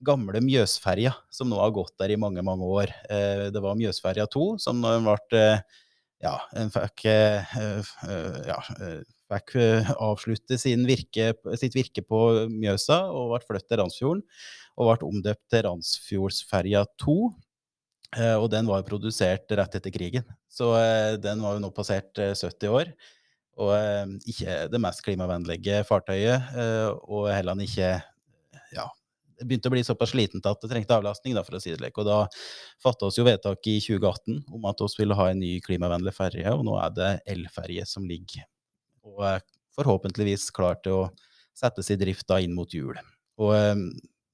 gamle 0.05 0.39
Mjøsferja 0.43 1.13
som 1.33 1.49
nå 1.51 1.59
har 1.59 1.73
gått 1.75 1.95
der 1.99 2.13
i 2.13 2.19
mange, 2.19 2.43
mange 2.45 2.65
år. 2.65 2.91
Eh, 3.09 3.49
Det 3.53 3.61
var 3.63 3.77
Mjøsferja 3.79 4.27
2 4.31 4.57
som 4.61 4.79
når 4.81 5.01
ble 5.05 5.39
eh, 5.39 5.61
ja, 6.23 6.35
fikk, 6.73 7.05
eh, 7.07 7.57
ja, 8.47 8.59
fikk 9.31 9.55
avslutte 9.95 10.57
virke, 10.87 11.33
sitt 11.59 11.75
virke 11.77 12.03
på 12.03 12.21
Mjøsa 12.51 13.01
og 13.11 13.35
ble 13.35 13.43
flyttet 13.47 13.69
til 13.71 13.81
Randsfjorden. 13.83 14.23
Og 14.79 14.89
ble 14.93 15.07
omdøpt 15.11 15.45
til 15.51 15.63
Randsfjordsferja 15.67 16.85
2. 17.03 17.17
eh, 18.17 18.35
Og 18.39 18.49
den 18.51 18.67
var 18.67 18.83
produsert 18.87 19.51
rett 19.51 19.75
etter 19.75 19.91
krigen. 19.91 20.27
Så 20.49 20.71
den 21.21 21.41
var 21.43 21.55
jo 21.57 21.63
nå 21.63 21.71
passert 21.75 22.17
eh, 22.19 22.35
70 22.35 22.69
år. 22.71 22.93
Og 23.59 23.75
ikke 24.23 24.69
det 24.71 24.79
mest 24.79 25.03
klimavennlige 25.03 25.81
fartøyet. 25.83 26.45
Og 27.11 27.25
heller 27.27 27.59
ikke 27.59 27.89
ja, 28.71 28.85
begynte 29.41 29.71
å 29.71 29.73
bli 29.73 29.83
såpass 29.85 30.13
slitent 30.13 30.45
at 30.49 30.61
det 30.61 30.69
trengte 30.71 30.95
avlastning, 30.97 31.35
da, 31.37 31.43
for 31.47 31.57
å 31.57 31.63
si 31.63 31.73
det. 31.73 31.91
Og 31.95 32.07
da 32.07 32.21
fatta 32.83 33.09
oss 33.09 33.19
jo 33.19 33.27
vedtak 33.27 33.65
i 33.71 33.79
2018 33.81 34.45
om 34.55 34.69
at 34.69 34.85
vi 34.85 35.03
ville 35.03 35.17
ha 35.19 35.29
en 35.31 35.43
ny 35.43 35.57
klimavennlig 35.65 36.15
ferje, 36.17 36.53
og 36.53 36.65
nå 36.67 36.79
er 36.81 36.95
det 36.95 37.11
elferje 37.35 37.87
som 37.89 38.07
ligger 38.09 38.47
og 39.09 39.25
er 39.25 39.45
forhåpentligvis 39.77 40.49
klar 40.55 40.79
til 40.83 41.03
å 41.03 41.05
settes 41.57 41.91
i 41.91 41.99
drift 41.99 42.27
da 42.29 42.39
inn 42.43 42.55
mot 42.55 42.71
jul. 42.73 42.97
Og 43.39 43.53
eh, 43.55 43.85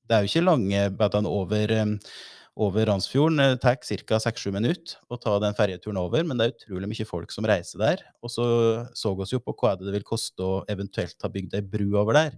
det 0.05 0.17
er 0.17 0.23
jo 0.23 0.31
ikke 0.31 0.45
lange 0.45 0.81
bedene 0.99 1.31
over, 1.31 1.73
eh, 1.73 2.11
over 2.61 2.89
Randsfjorden. 2.89 3.41
Det 3.41 3.61
tar 3.63 3.79
ca. 3.81 4.19
6-7 4.27 4.51
minutter 4.55 4.97
å 5.09 5.19
ta 5.21 5.37
den 5.43 5.57
ferjeturen 5.57 6.01
over, 6.01 6.25
men 6.25 6.37
det 6.39 6.47
er 6.47 6.55
utrolig 6.55 6.91
mye 6.91 7.09
folk 7.09 7.33
som 7.33 7.47
reiser 7.49 7.81
der. 7.81 8.05
Og 8.21 8.33
så 8.33 8.45
så 8.97 9.13
vi 9.17 9.29
jo 9.33 9.41
på 9.43 9.55
hva 9.61 9.75
det 9.79 9.93
vil 9.95 10.07
koste 10.07 10.45
å 10.45 10.61
eventuelt 10.71 11.17
ha 11.21 11.31
bygd 11.31 11.57
ei 11.57 11.65
bru 11.65 11.89
over 12.01 12.17
der. 12.17 12.37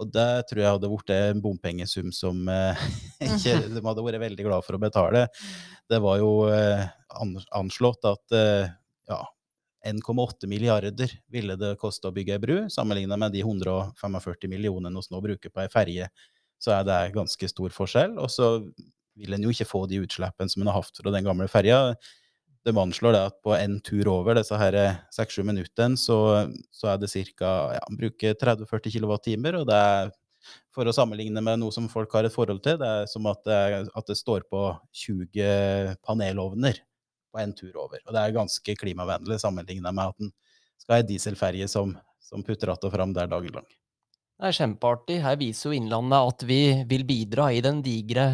Og 0.00 0.08
det 0.08 0.46
tror 0.48 0.62
jeg 0.62 0.74
hadde 0.76 0.90
blitt 0.90 1.12
en 1.14 1.42
bompengesum 1.44 2.12
som 2.16 2.48
eh, 2.48 2.84
ikke, 3.26 3.58
de 3.74 3.82
hadde 3.84 4.06
vært 4.06 4.22
veldig 4.22 4.46
glad 4.46 4.66
for 4.66 4.78
å 4.78 4.82
betale. 4.82 5.26
Det 5.90 6.00
var 6.02 6.18
jo 6.22 6.32
eh, 6.48 6.86
anslått 7.58 8.08
at 8.08 8.36
eh, 8.36 8.72
ja, 9.10 9.20
1,8 9.86 10.48
milliarder 10.48 11.12
ville 11.32 11.58
det 11.60 11.74
koste 11.80 12.08
å 12.08 12.14
bygge 12.14 12.38
ei 12.38 12.42
bru, 12.42 12.56
sammenlignet 12.72 13.20
med 13.20 13.34
de 13.34 13.42
145 13.44 14.48
millionene 14.50 15.02
vi 15.02 15.14
nå 15.14 15.22
bruker 15.24 15.52
på 15.52 15.64
ei 15.64 15.70
ferje. 15.72 16.08
Så 16.62 16.72
er 16.76 16.86
det 16.86 16.98
ganske 17.16 17.48
stor 17.50 17.74
forskjell. 17.74 18.14
Og 18.22 18.30
så 18.30 18.54
vil 19.18 19.34
en 19.34 19.44
jo 19.44 19.52
ikke 19.52 19.68
få 19.68 19.84
de 19.90 20.00
utslippene 20.04 20.50
som 20.50 20.62
en 20.62 20.70
har 20.70 20.78
hatt 20.78 21.02
fra 21.02 21.12
den 21.14 21.26
gamle 21.26 21.48
ferja. 21.50 21.96
De 22.62 22.74
anslår 22.78 23.16
det 23.16 23.22
at 23.26 23.38
på 23.42 23.54
en 23.56 23.78
tur 23.82 24.08
over 24.12 24.38
disse 24.38 24.56
her 24.58 24.76
6-7 25.14 25.42
minuttene, 25.46 25.98
så, 25.98 26.18
så 26.70 26.92
er 26.92 27.00
det 27.02 27.10
ca. 27.10 27.52
Ja, 27.74 27.82
bruker 27.98 28.36
30-40 28.38 28.94
kWt. 28.98 29.32
Og 29.58 29.66
det 29.66 29.78
er, 29.78 30.12
for 30.74 30.86
å 30.86 30.94
sammenligne 30.94 31.42
med 31.42 31.58
noe 31.62 31.74
som 31.74 31.90
folk 31.90 32.14
har 32.14 32.28
et 32.28 32.34
forhold 32.34 32.62
til, 32.62 32.78
det 32.78 32.92
er 33.00 33.10
som 33.10 33.26
at 33.30 33.42
det, 33.48 33.58
at 33.90 34.08
det 34.08 34.18
står 34.20 34.46
på 34.52 34.62
20 35.04 35.98
panelovner 36.06 36.78
på 37.32 37.42
en 37.42 37.54
tur 37.56 37.76
over. 37.80 37.98
Og 38.06 38.14
det 38.14 38.22
er 38.22 38.38
ganske 38.38 38.78
klimavennlig 38.78 39.40
sammenlignet 39.42 39.96
med 39.96 40.12
at 40.12 40.26
en 40.26 40.32
skal 40.82 40.96
ha 40.96 41.02
ei 41.02 41.08
dieselferje 41.08 41.68
som, 41.70 41.94
som 42.22 42.42
putter 42.46 42.68
att 42.68 42.84
og 42.84 42.92
fram 42.92 43.12
der 43.12 43.26
dagen 43.26 43.54
lang. 43.54 43.66
Det 44.42 44.48
er 44.48 44.56
kjempeartig. 44.56 45.16
Her 45.22 45.36
viser 45.38 45.68
jo 45.68 45.76
Innlandet 45.76 46.32
at 46.32 46.40
vi 46.48 46.56
vil 46.90 47.04
bidra 47.06 47.44
i 47.54 47.60
den 47.62 47.76
digre 47.84 48.24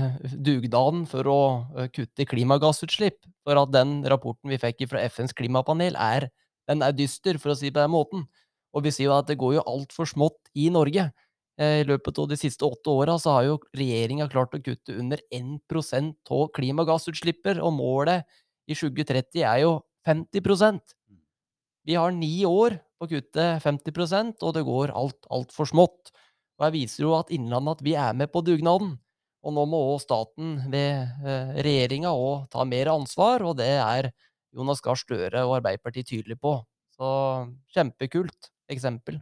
dugnaden 0.40 1.02
for 1.10 1.28
å 1.28 1.40
eh, 1.76 1.90
kutte 1.92 2.24
klimagassutslipp. 2.30 3.18
For 3.44 3.60
at 3.60 3.74
den 3.74 3.98
rapporten 4.08 4.48
vi 4.48 4.56
fikk 4.62 4.86
fra 4.88 5.02
FNs 5.04 5.36
klimapanel, 5.36 5.98
er, 6.00 6.30
er 6.72 6.96
dyster, 6.96 7.36
for 7.36 7.52
å 7.52 7.58
si 7.60 7.68
på 7.68 7.82
den 7.82 7.92
måten. 7.92 8.24
Og 8.72 8.86
vi 8.86 8.94
sier 8.96 9.10
jo 9.10 9.18
at 9.18 9.28
det 9.28 9.36
går 9.36 9.58
jo 9.58 9.66
altfor 9.68 10.08
smått 10.08 10.48
i 10.56 10.70
Norge. 10.72 11.10
Eh, 11.60 11.82
I 11.82 11.86
løpet 11.92 12.22
av 12.24 12.32
de 12.32 12.40
siste 12.40 12.64
åtte 12.64 12.88
åra 12.88 13.20
så 13.20 13.36
har 13.36 13.50
jo 13.50 13.60
regjeringa 13.76 14.30
klart 14.32 14.56
å 14.56 14.64
kutte 14.64 14.96
under 14.96 15.20
1% 15.28 16.32
av 16.32 16.48
klimagassutslippet, 16.56 17.60
og 17.60 17.76
målet 17.76 18.24
i 18.64 18.72
2030 18.72 19.44
er 19.44 19.60
jo 19.66 19.76
50% 20.08 20.96
Vi 21.84 22.00
har 22.00 22.16
ni 22.16 22.46
år 22.48 22.80
på 22.98 23.08
kuttet 23.10 23.34
kutte 23.34 23.46
50% 23.64 24.42
og 24.42 24.54
det 24.56 24.64
går 24.66 24.92
alt 24.96 25.28
altfor 25.30 25.68
smått. 25.70 26.12
Og 26.58 26.66
Jeg 26.66 26.74
viser 26.74 27.04
jo 27.04 27.14
at 27.18 27.30
Innlandet 27.30 27.78
at 27.78 27.84
vi 27.86 27.94
er 27.94 28.16
med 28.18 28.32
på 28.32 28.42
dugnaden. 28.42 28.96
Og 29.46 29.54
nå 29.54 29.64
må 29.70 29.78
òg 29.92 30.00
staten 30.02 30.56
ved 30.72 31.06
eh, 31.22 31.52
regjeringa 31.62 32.10
òg 32.10 32.48
ta 32.50 32.64
mer 32.66 32.90
ansvar, 32.90 33.44
og 33.46 33.56
det 33.60 33.70
er 33.78 34.10
Jonas 34.50 34.82
Gahr 34.82 34.98
Støre 34.98 35.44
og 35.46 35.60
Arbeiderpartiet 35.60 36.10
tydelig 36.10 36.40
på. 36.42 36.56
Så 36.98 37.08
kjempekult 37.74 38.50
eksempel. 38.68 39.20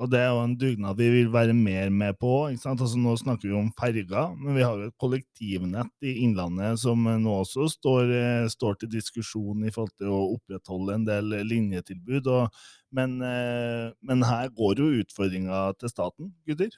Og 0.00 0.08
det 0.10 0.22
er 0.22 0.30
jo 0.32 0.40
en 0.40 0.54
dugnad 0.56 0.96
vi 0.96 1.08
vil 1.12 1.28
være 1.30 1.52
mer 1.54 1.90
med 1.92 2.16
på. 2.20 2.30
ikke 2.50 2.62
sant? 2.62 2.80
Altså 2.80 2.98
Nå 2.98 3.12
snakker 3.20 3.50
vi 3.50 3.56
om 3.58 3.68
ferger, 3.78 4.32
men 4.38 4.56
vi 4.56 4.64
har 4.64 4.78
jo 4.80 4.88
et 4.88 4.96
kollektivnett 5.00 6.06
i 6.08 6.14
Innlandet 6.24 6.80
som 6.80 7.04
nå 7.04 7.34
også 7.42 7.68
står, 7.70 8.12
eh, 8.16 8.46
står 8.50 8.80
til 8.80 8.92
diskusjon 8.94 9.66
i 9.66 9.74
forhold 9.74 9.92
til 10.00 10.14
å 10.14 10.22
opprettholde 10.38 10.96
en 10.96 11.04
del 11.06 11.36
linjetilbud. 11.44 12.30
Og, 12.32 12.64
men, 12.90 13.20
eh, 13.20 13.92
men 14.00 14.24
her 14.26 14.48
går 14.56 14.80
jo 14.80 15.04
utfordringa 15.04 15.68
til 15.78 15.92
staten, 15.92 16.32
gutter. 16.48 16.72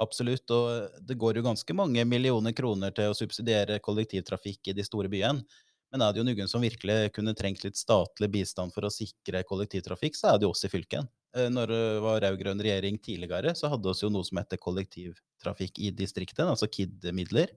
Absolutt, 0.00 0.50
og 0.50 0.98
det 1.06 1.18
går 1.20 1.38
jo 1.38 1.46
ganske 1.46 1.76
mange 1.76 2.02
millioner 2.08 2.54
kroner 2.56 2.92
til 2.96 3.12
å 3.12 3.16
subsidiere 3.16 3.80
kollektivtrafikk 3.84 4.72
i 4.72 4.76
de 4.76 4.84
store 4.86 5.10
byene. 5.12 5.44
Men 5.92 6.02
er 6.02 6.12
det 6.12 6.20
jo 6.20 6.26
noen 6.26 6.50
som 6.50 6.64
virkelig 6.64 7.12
kunne 7.14 7.34
trengt 7.38 7.62
litt 7.64 7.78
statlig 7.78 8.28
bistand 8.32 8.74
for 8.74 8.86
å 8.86 8.92
sikre 8.92 9.44
kollektivtrafikk, 9.46 10.18
så 10.18 10.32
er 10.32 10.40
det 10.40 10.48
jo 10.48 10.52
oss 10.52 10.66
i 10.66 10.72
fylken. 10.72 11.06
Eh, 11.36 11.48
Når 11.52 11.72
det 11.72 11.80
var 12.04 12.20
rød-grønn 12.24 12.62
regjering 12.64 12.98
tidligere, 13.02 13.54
så 13.58 13.70
hadde 13.72 13.92
vi 13.92 14.04
jo 14.06 14.12
noe 14.12 14.26
som 14.26 14.40
heter 14.40 14.60
kollektivtrafikk 14.62 15.80
i 15.84 15.90
distriktet, 15.94 16.46
altså 16.46 16.68
KID-midler. 16.70 17.52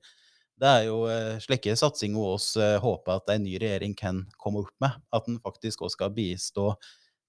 Det 0.60 0.68
er 0.70 0.88
jo 0.90 1.04
eh, 1.08 1.38
slike 1.44 1.76
satsinger 1.80 2.34
oss 2.36 2.52
eh, 2.60 2.76
håper 2.84 3.22
at 3.22 3.32
en 3.36 3.46
ny 3.46 3.56
regjering 3.62 3.96
kan 3.98 4.26
komme 4.42 4.66
opp 4.66 4.74
med. 4.84 4.98
At 5.16 5.30
den 5.30 5.40
faktisk 5.44 5.86
også 5.86 5.96
skal 6.02 6.12
bistå 6.16 6.74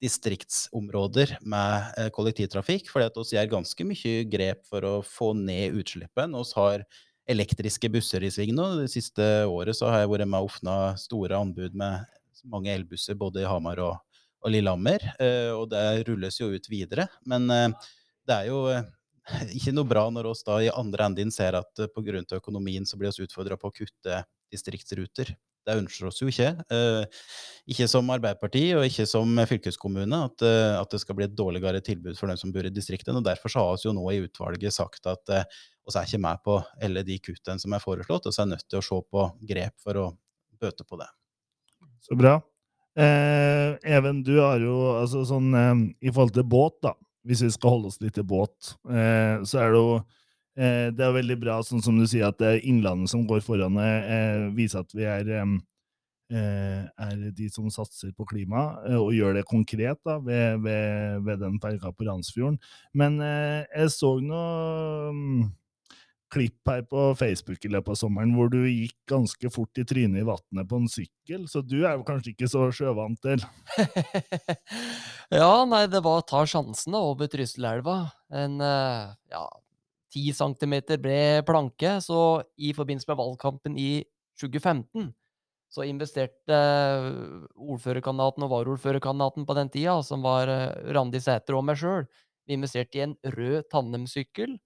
distriktsområder 0.01 1.35
med 1.45 2.11
kollektivtrafikk. 2.17 2.89
fordi 2.89 3.05
at 3.11 3.19
vi 3.21 3.37
gjør 3.37 3.51
ganske 3.53 3.85
mye 3.85 4.13
grep 4.33 4.63
for 4.65 4.87
å 4.89 4.95
få 5.05 5.35
ned 5.37 5.77
utslippen. 5.77 6.33
Vi 6.33 6.57
har 6.57 6.87
elektriske 7.29 7.91
busser 7.93 8.25
i 8.25 8.31
sving 8.33 8.55
nå. 8.57 8.65
Det 8.81 8.89
siste 8.91 9.27
året 9.45 9.77
så 9.77 9.93
har 9.93 10.01
jeg 10.03 10.11
vært 10.15 10.27
med 10.33 10.41
og 10.41 10.49
åpna 10.49 10.77
store 10.99 11.37
anbud 11.37 11.77
med 11.77 12.01
mange 12.49 12.73
elbusser 12.73 13.15
både 13.21 13.45
i 13.45 13.51
Hamar 13.51 13.83
og, 13.85 14.01
og 14.41 14.55
Lillehammer. 14.55 15.05
eh, 15.21 15.51
Og 15.55 15.69
det 15.73 16.07
rulles 16.09 16.41
jo 16.41 16.51
ut 16.53 16.71
videre. 16.71 17.09
Men 17.27 17.51
eh, 17.51 17.69
det 18.29 18.37
er 18.37 18.49
jo 18.51 18.65
eh, 18.73 18.89
ikke 19.59 19.75
noe 19.77 19.89
bra 19.89 20.07
når 20.13 20.33
oss 20.33 20.43
da 20.47 20.61
i 20.63 20.73
andre 20.73 21.11
enden 21.11 21.31
ser 21.35 21.59
at 21.59 21.85
pga. 21.95 22.25
økonomien 22.41 22.87
så 22.87 22.99
blir 22.99 23.13
vi 23.17 23.29
utfordra 23.29 23.59
på 23.61 23.71
å 23.71 23.77
kutte 23.77 24.25
distriktsruter. 24.51 25.35
Det 25.61 25.77
ønsker 25.77 26.09
oss 26.09 26.19
jo 26.23 26.27
ikke. 26.33 26.49
Ikke 27.69 27.87
som 27.87 28.09
Arbeiderparti 28.11 28.63
og 28.75 28.87
ikke 28.89 29.05
som 29.07 29.37
fylkeskommune 29.47 30.23
at, 30.25 30.43
det 30.91 31.01
skal 31.03 31.19
bli 31.19 31.27
et 31.29 31.37
dårligere 31.37 31.83
tilbud 31.85 32.17
for 32.19 32.33
dem 32.33 32.41
som 32.41 32.51
bor 32.51 32.65
i 32.65 32.73
distriktene. 32.73 33.21
og 33.21 33.27
Derfor 33.29 33.53
så 33.53 33.67
har 33.67 33.77
vi 33.77 33.85
jo 33.85 33.93
nå 33.95 34.07
i 34.11 34.23
utvalget 34.25 34.75
sagt 34.75 35.07
at 35.13 35.21
vi 35.29 35.93
er 35.93 36.09
ikke 36.09 36.23
med 36.25 36.43
på 36.49 36.57
alle 36.81 37.05
de 37.07 37.21
kuttene 37.23 37.61
som 37.61 37.77
er 37.77 37.85
foreslått, 37.85 38.27
og 38.27 38.35
så 38.35 38.43
er 38.47 38.55
nødt 38.57 38.67
til 38.67 38.81
å 38.81 38.87
se 38.89 39.03
på 39.13 39.27
grep 39.53 39.77
for 39.85 40.01
å 40.01 40.07
bøte 40.59 40.89
på 40.89 40.99
det. 41.05 41.11
Så 42.09 42.17
bra. 42.19 42.39
Eh, 42.99 43.77
Even, 43.87 44.23
du 44.27 44.35
har 44.41 44.59
jo 44.59 44.75
altså 44.99 45.23
sånn 45.29 45.53
eh, 45.55 45.83
I 46.09 46.11
forhold 46.11 46.35
til 46.35 46.47
båt, 46.51 46.81
da, 46.83 46.95
hvis 47.29 47.45
vi 47.47 47.51
skal 47.55 47.77
holde 47.77 47.93
oss 47.93 48.01
litt 48.03 48.17
til 48.19 48.27
båt, 48.27 48.73
eh, 48.91 49.39
så 49.47 49.61
er 49.63 49.71
det 49.71 49.79
jo 49.79 49.93
eh, 50.59 50.89
Det 50.97 51.05
er 51.07 51.15
veldig 51.15 51.37
bra, 51.39 51.61
sånn 51.67 51.85
som 51.85 52.01
du 52.01 52.07
sier, 52.11 52.27
at 52.33 52.41
det 52.43 52.49
er 52.51 52.65
Innlandet 52.67 53.13
som 53.13 53.23
går 53.31 53.45
foran, 53.47 53.79
eh, 53.79 54.49
viser 54.57 54.83
at 54.83 54.97
vi 54.97 55.07
er 55.07 55.31
eh, 55.39 55.55
eh, 56.35 56.83
er 57.07 57.23
de 57.37 57.49
som 57.53 57.71
satser 57.71 58.11
på 58.17 58.27
klima, 58.27 58.67
eh, 58.89 58.99
og 58.99 59.15
gjør 59.15 59.39
det 59.39 59.47
konkret 59.51 60.03
da, 60.07 60.19
ved, 60.27 60.61
ved, 60.67 61.23
ved 61.27 61.41
den 61.45 61.59
ferga 61.63 61.93
på 61.95 62.07
Randsfjorden. 62.09 62.59
Men 62.95 63.21
eh, 63.23 63.63
jeg 63.71 63.95
så 63.95 64.17
noe 64.25 65.15
mm, 65.15 65.49
klipp 66.31 66.71
her 66.71 66.85
på 66.89 67.11
Facebook 67.19 67.65
i 67.67 67.71
løpet 67.73 67.95
av 67.95 67.99
sommeren 67.99 68.35
hvor 68.37 68.51
du 68.53 68.61
gikk 68.65 68.97
ganske 69.11 69.51
fort 69.53 69.81
i 69.81 69.85
trynet 69.89 70.23
i 70.23 70.27
vannet 70.27 70.69
på 70.71 70.81
en 70.81 70.91
sykkel, 70.91 71.47
så 71.51 71.63
du 71.65 71.81
er 71.81 71.97
jo 71.97 72.07
kanskje 72.07 72.35
ikke 72.35 72.51
så 72.51 72.69
sjøvant 72.75 73.21
til? 73.25 73.43
ja, 75.41 75.53
nei, 75.69 75.85
det 75.91 76.03
var 76.07 76.21
å 76.21 76.27
ta 76.27 76.45
sjansen 76.49 76.95
da, 76.95 77.03
over 77.13 77.31
Trysilelva. 77.31 77.99
En 78.43 78.61
eh, 78.63 79.11
ja, 79.35 79.47
10 80.15 80.35
centimeter 80.39 80.99
bred 81.03 81.47
planke. 81.49 81.99
Så 82.05 82.43
i 82.59 82.75
forbindelse 82.77 83.11
med 83.11 83.21
valgkampen 83.21 83.79
i 83.79 83.93
2015 84.41 85.11
så 85.71 85.85
investerte 85.87 86.57
eh, 86.57 87.45
ordførerkandidaten 87.55 88.43
og 88.43 88.51
varaordførerkandidaten 88.51 89.47
på 89.47 89.55
den 89.55 89.71
tida, 89.71 90.01
som 90.03 90.25
var 90.27 90.51
eh, 90.51 90.91
Randi 90.97 91.21
Sæter 91.23 91.55
og 91.59 91.63
meg 91.69 91.79
sjøl, 91.79 92.09
vi 92.49 92.57
investerte 92.59 92.99
i 92.99 93.05
en 93.05 93.15
rød 93.37 93.69
tandemsykkel. 93.71 94.57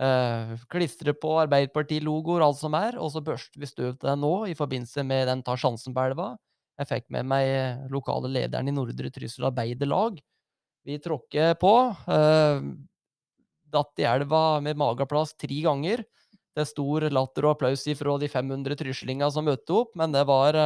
Uh, 0.00 0.54
klistre 0.72 1.12
på 1.12 1.34
Arbeiderparti-logoer, 1.42 2.40
alt 2.40 2.56
som 2.56 2.72
er, 2.78 2.96
og 2.96 3.10
så 3.12 3.20
børster 3.24 3.60
vi 3.60 3.68
støv 3.68 3.98
til 3.98 4.08
den 4.08 4.22
nå 4.24 4.32
i 4.48 4.54
forbindelse 4.56 5.04
med 5.04 5.26
den 5.28 5.42
Ta 5.44 5.58
sjansen 5.60 5.92
på 5.92 6.06
elva. 6.08 6.30
Jeg 6.80 6.88
fikk 6.88 7.10
med 7.12 7.26
meg 7.28 7.44
eh, 7.44 7.82
lokale 7.92 8.30
lederen 8.32 8.70
i 8.70 8.72
Nordre 8.72 9.10
Trysil 9.12 9.44
Arbeiderlag. 9.50 10.16
Vi 10.88 10.96
tråkker 11.04 11.52
på. 11.60 11.72
Uh, 12.08 12.70
datt 13.68 14.00
i 14.00 14.06
elva 14.08 14.40
med 14.64 14.80
mageplass 14.80 15.34
tre 15.36 15.58
ganger. 15.66 16.00
Det 16.56 16.64
er 16.64 16.70
stor 16.70 17.04
latter 17.12 17.44
og 17.44 17.58
applaus 17.58 17.84
fra 17.98 18.16
de 18.22 18.30
500 18.32 18.80
tryslinga 18.80 19.28
som 19.30 19.44
møtte 19.46 19.76
opp, 19.82 19.92
men 20.00 20.16
det 20.16 20.24
var, 20.26 20.56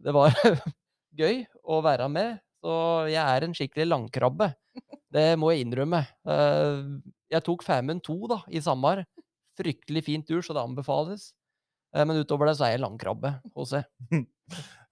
det 0.00 0.16
var 0.16 0.32
gøy 1.20 1.44
å 1.60 1.82
være 1.84 2.08
med. 2.08 2.40
Så 2.64 2.78
jeg 3.12 3.20
er 3.20 3.44
en 3.44 3.54
skikkelig 3.54 3.86
langkrabbe. 3.92 4.48
Det 5.12 5.28
må 5.36 5.52
jeg 5.52 5.66
innrømme. 5.66 6.00
Uh, 6.24 6.96
jeg 7.32 7.44
tok 7.46 7.64
Femund 7.66 8.04
2 8.06 8.16
da, 8.32 8.40
i 8.48 8.62
Samar. 8.62 9.04
Fryktelig 9.56 10.04
fint 10.04 10.30
ur, 10.30 10.42
så 10.44 10.54
det 10.56 10.62
anbefales. 10.62 11.30
Eh, 11.96 12.04
Men 12.04 12.20
utover 12.20 12.50
det 12.50 12.58
så 12.58 12.68
er 12.68 12.76
jeg 12.76 12.84
langkrabbe 12.84 13.38
jeg. 13.44 13.86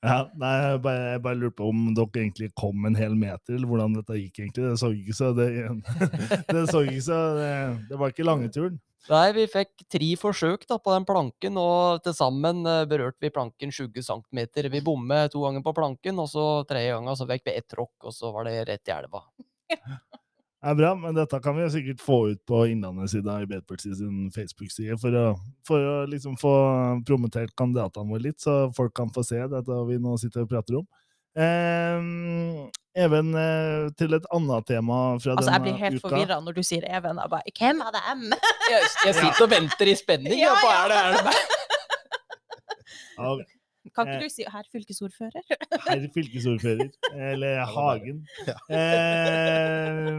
Ja, 0.04 0.26
nei, 0.36 0.48
jeg 0.60 0.80
bare, 0.84 1.04
jeg 1.14 1.20
bare 1.24 1.38
lurte 1.40 1.56
på 1.62 1.68
om 1.70 1.84
dere 1.96 2.20
egentlig 2.20 2.50
kom 2.60 2.82
en 2.84 2.96
hel 2.98 3.14
meter, 3.16 3.54
eller 3.54 3.70
hvordan 3.70 3.94
dette 3.96 4.18
gikk 4.18 4.42
egentlig. 4.42 4.66
Det 4.66 4.80
så 4.82 4.90
ikke 4.92 5.14
så 5.16 5.30
Det, 5.32 5.46
det 6.50 6.64
så 6.68 6.82
ikke 6.84 7.04
så 7.06 7.20
det, 7.38 7.52
det 7.88 8.00
var 8.02 8.12
ikke 8.12 8.26
lange 8.26 8.50
turen. 8.52 8.76
Nei, 9.08 9.24
vi 9.36 9.46
fikk 9.48 9.86
tre 9.92 10.10
forsøk 10.16 10.66
da, 10.68 10.76
på 10.80 10.92
den 10.92 11.06
planken, 11.08 11.56
og 11.60 12.04
til 12.04 12.16
sammen 12.16 12.64
eh, 12.68 12.84
berørte 12.90 13.24
vi 13.24 13.32
planken 13.32 13.72
20 13.72 14.04
cm. 14.04 14.42
Vi 14.74 14.84
bommet 14.84 15.32
to 15.32 15.46
ganger 15.46 15.64
på 15.64 15.72
planken, 15.76 16.20
og 16.20 16.28
så 16.32 16.44
tredje 16.68 16.92
gangen 16.98 17.16
så 17.16 17.28
fikk 17.30 17.48
vi 17.48 17.56
ett 17.56 17.68
tråkk, 17.72 17.94
og 18.04 18.16
så 18.16 18.34
var 18.34 18.48
det 18.50 18.58
rett 18.68 18.92
i 18.92 18.96
elva. 18.98 19.24
Er 20.64 20.76
bra, 20.78 20.94
men 20.96 21.12
dette 21.16 21.36
kan 21.44 21.56
vi 21.58 21.60
jo 21.66 21.70
sikkert 21.74 22.00
få 22.00 22.18
ut 22.32 22.40
på 22.48 22.62
Innlandet-sida 22.72 23.34
i 23.36 23.42
Arbeiderpartiet 23.44 23.98
sin 23.98 24.30
Facebook-side, 24.32 24.96
for 25.02 25.12
å, 25.20 25.24
for 25.68 25.84
å 25.84 25.96
liksom 26.08 26.38
få 26.40 26.52
promotert 27.04 27.52
kandidatene 27.58 28.08
våre 28.08 28.24
litt, 28.30 28.38
så 28.40 28.70
folk 28.76 28.94
kan 28.96 29.12
få 29.12 29.24
se 29.28 29.42
dette 29.52 29.80
vi 29.90 29.98
nå 30.00 30.14
sitter 30.22 30.46
og 30.46 30.48
prater 30.54 30.78
om. 30.80 30.86
Eh, 31.36 32.00
Even, 32.94 33.32
eh, 33.34 33.88
til 33.98 34.14
et 34.14 34.26
annet 34.32 34.68
tema 34.70 35.18
fra 35.18 35.32
Altså, 35.34 35.50
jeg 35.50 35.62
blir 35.64 35.78
helt 35.80 35.96
uka. 35.98 36.04
forvirra 36.08 36.36
når 36.46 36.54
du 36.54 36.62
sier 36.62 36.84
Even. 36.86 37.18
Jeg 37.18 37.32
bare 37.32 37.54
Hvem 37.58 37.80
er 37.82 37.96
dem? 37.98 38.22
Jeg, 38.70 38.90
jeg 39.08 39.14
sitter 39.18 39.42
og 39.42 39.50
venter 39.50 39.90
i 39.90 39.96
spenning. 39.98 40.38
Ja, 40.38 40.52
Ja, 40.52 40.60
hva 40.62 40.70
ja. 40.70 40.84
er 40.84 40.88
det, 40.92 41.00
er 41.02 41.18
det 41.18 41.24
meg? 41.26 41.34
Av 43.18 43.42
Kan 43.92 44.08
Eh. 44.08 44.14
ikke 44.16 44.24
du 44.24 44.32
si 44.32 44.44
herr 44.48 44.64
fylkesordfører? 44.72 45.44
herr 45.84 46.08
fylkesordfører, 46.14 46.88
eller 47.12 47.64
Hagen. 47.68 48.22
Eh, 48.70 50.14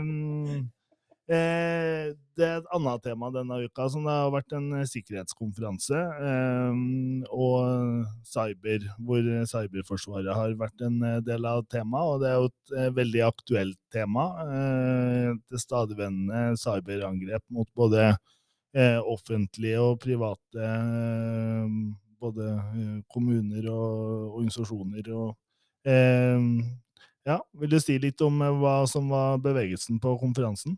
eh, 1.34 2.14
det 2.38 2.46
er 2.46 2.60
et 2.60 2.68
annet 2.76 3.02
tema 3.02 3.32
denne 3.34 3.58
uka, 3.66 3.88
som 3.90 4.04
det 4.06 4.14
har 4.14 4.30
vært 4.34 4.54
en 4.58 4.68
eh, 4.78 4.86
sikkerhetskonferanse. 4.92 5.98
Eh, 6.30 6.74
og 7.34 8.06
cyber, 8.30 8.86
hvor 9.00 9.26
cyberforsvaret 9.50 10.36
har 10.36 10.54
vært 10.60 10.86
en 10.86 11.00
del 11.26 11.50
av 11.50 11.66
temaet. 11.72 12.14
Og 12.14 12.22
det 12.22 12.30
er 12.30 12.38
jo 12.38 12.52
et 12.52 12.96
veldig 13.02 13.24
aktuelt 13.32 13.80
tema. 13.96 14.28
Eh, 14.46 15.34
det 15.50 15.64
stadigvendende 15.64 16.54
cyberangrep 16.62 17.44
mot 17.50 17.70
både 17.76 18.12
eh, 18.76 19.00
offentlige 19.02 19.80
og 19.82 20.00
private 20.06 20.62
eh, 20.70 21.70
både 22.22 22.48
eh, 22.56 22.96
kommuner 23.12 23.68
og 23.72 24.40
organisasjoner. 24.40 25.12
Og, 25.16 25.36
eh, 25.88 26.48
ja, 27.26 27.38
vil 27.60 27.76
du 27.76 27.80
si 27.82 27.98
litt 28.02 28.22
om 28.26 28.42
eh, 28.44 28.58
hva 28.62 28.82
som 28.90 29.12
var 29.14 29.40
bevegelsen 29.44 30.02
på 30.04 30.18
konferansen? 30.22 30.78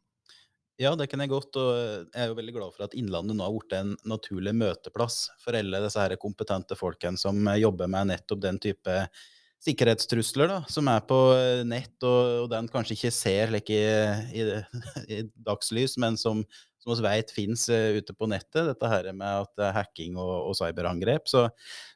Ja, 0.78 0.92
det 0.94 1.08
kan 1.10 1.24
jeg 1.24 1.32
godt, 1.32 1.58
og 1.58 1.72
jeg 1.74 2.22
er 2.22 2.28
jo 2.30 2.36
veldig 2.38 2.54
glad 2.54 2.76
for 2.76 2.86
at 2.86 2.94
Innlandet 2.94 3.34
nå 3.34 3.48
har 3.48 3.56
blitt 3.56 3.74
en 3.74 3.96
naturlig 4.06 4.54
møteplass 4.54 5.24
for 5.42 5.58
alle 5.58 5.82
disse 5.82 5.98
her 5.98 6.14
kompetente 6.22 6.78
folkene 6.78 7.18
som 7.18 7.50
jobber 7.58 7.90
med 7.90 8.12
nettopp 8.12 8.44
den 8.44 8.60
type 8.62 9.00
sikkerhetstrusler 9.66 10.52
da, 10.52 10.60
som 10.70 10.86
er 10.92 11.02
på 11.10 11.18
nett, 11.66 11.96
og, 12.06 12.44
og 12.44 12.52
den 12.52 12.70
kanskje 12.70 12.94
ikke 12.94 13.10
ser 13.16 13.56
like, 13.56 13.74
i, 13.74 14.38
i, 14.38 14.62
i 15.18 15.24
dagslys, 15.50 15.98
men 15.98 16.14
som, 16.22 16.46
som 16.96 17.04
vi 17.04 17.12
vet 17.12 17.34
finnes 17.36 17.66
eh, 17.74 17.98
ute 18.00 18.14
på 18.16 18.30
nettet, 18.32 18.70
dette 18.70 18.92
her 18.92 19.10
med 19.12 19.44
at 19.44 19.52
det 19.60 19.66
er 19.68 19.76
hacking 19.76 20.16
og, 20.22 20.34
og 20.52 20.58
cyberangrep. 20.60 21.28
Så, 21.28 21.48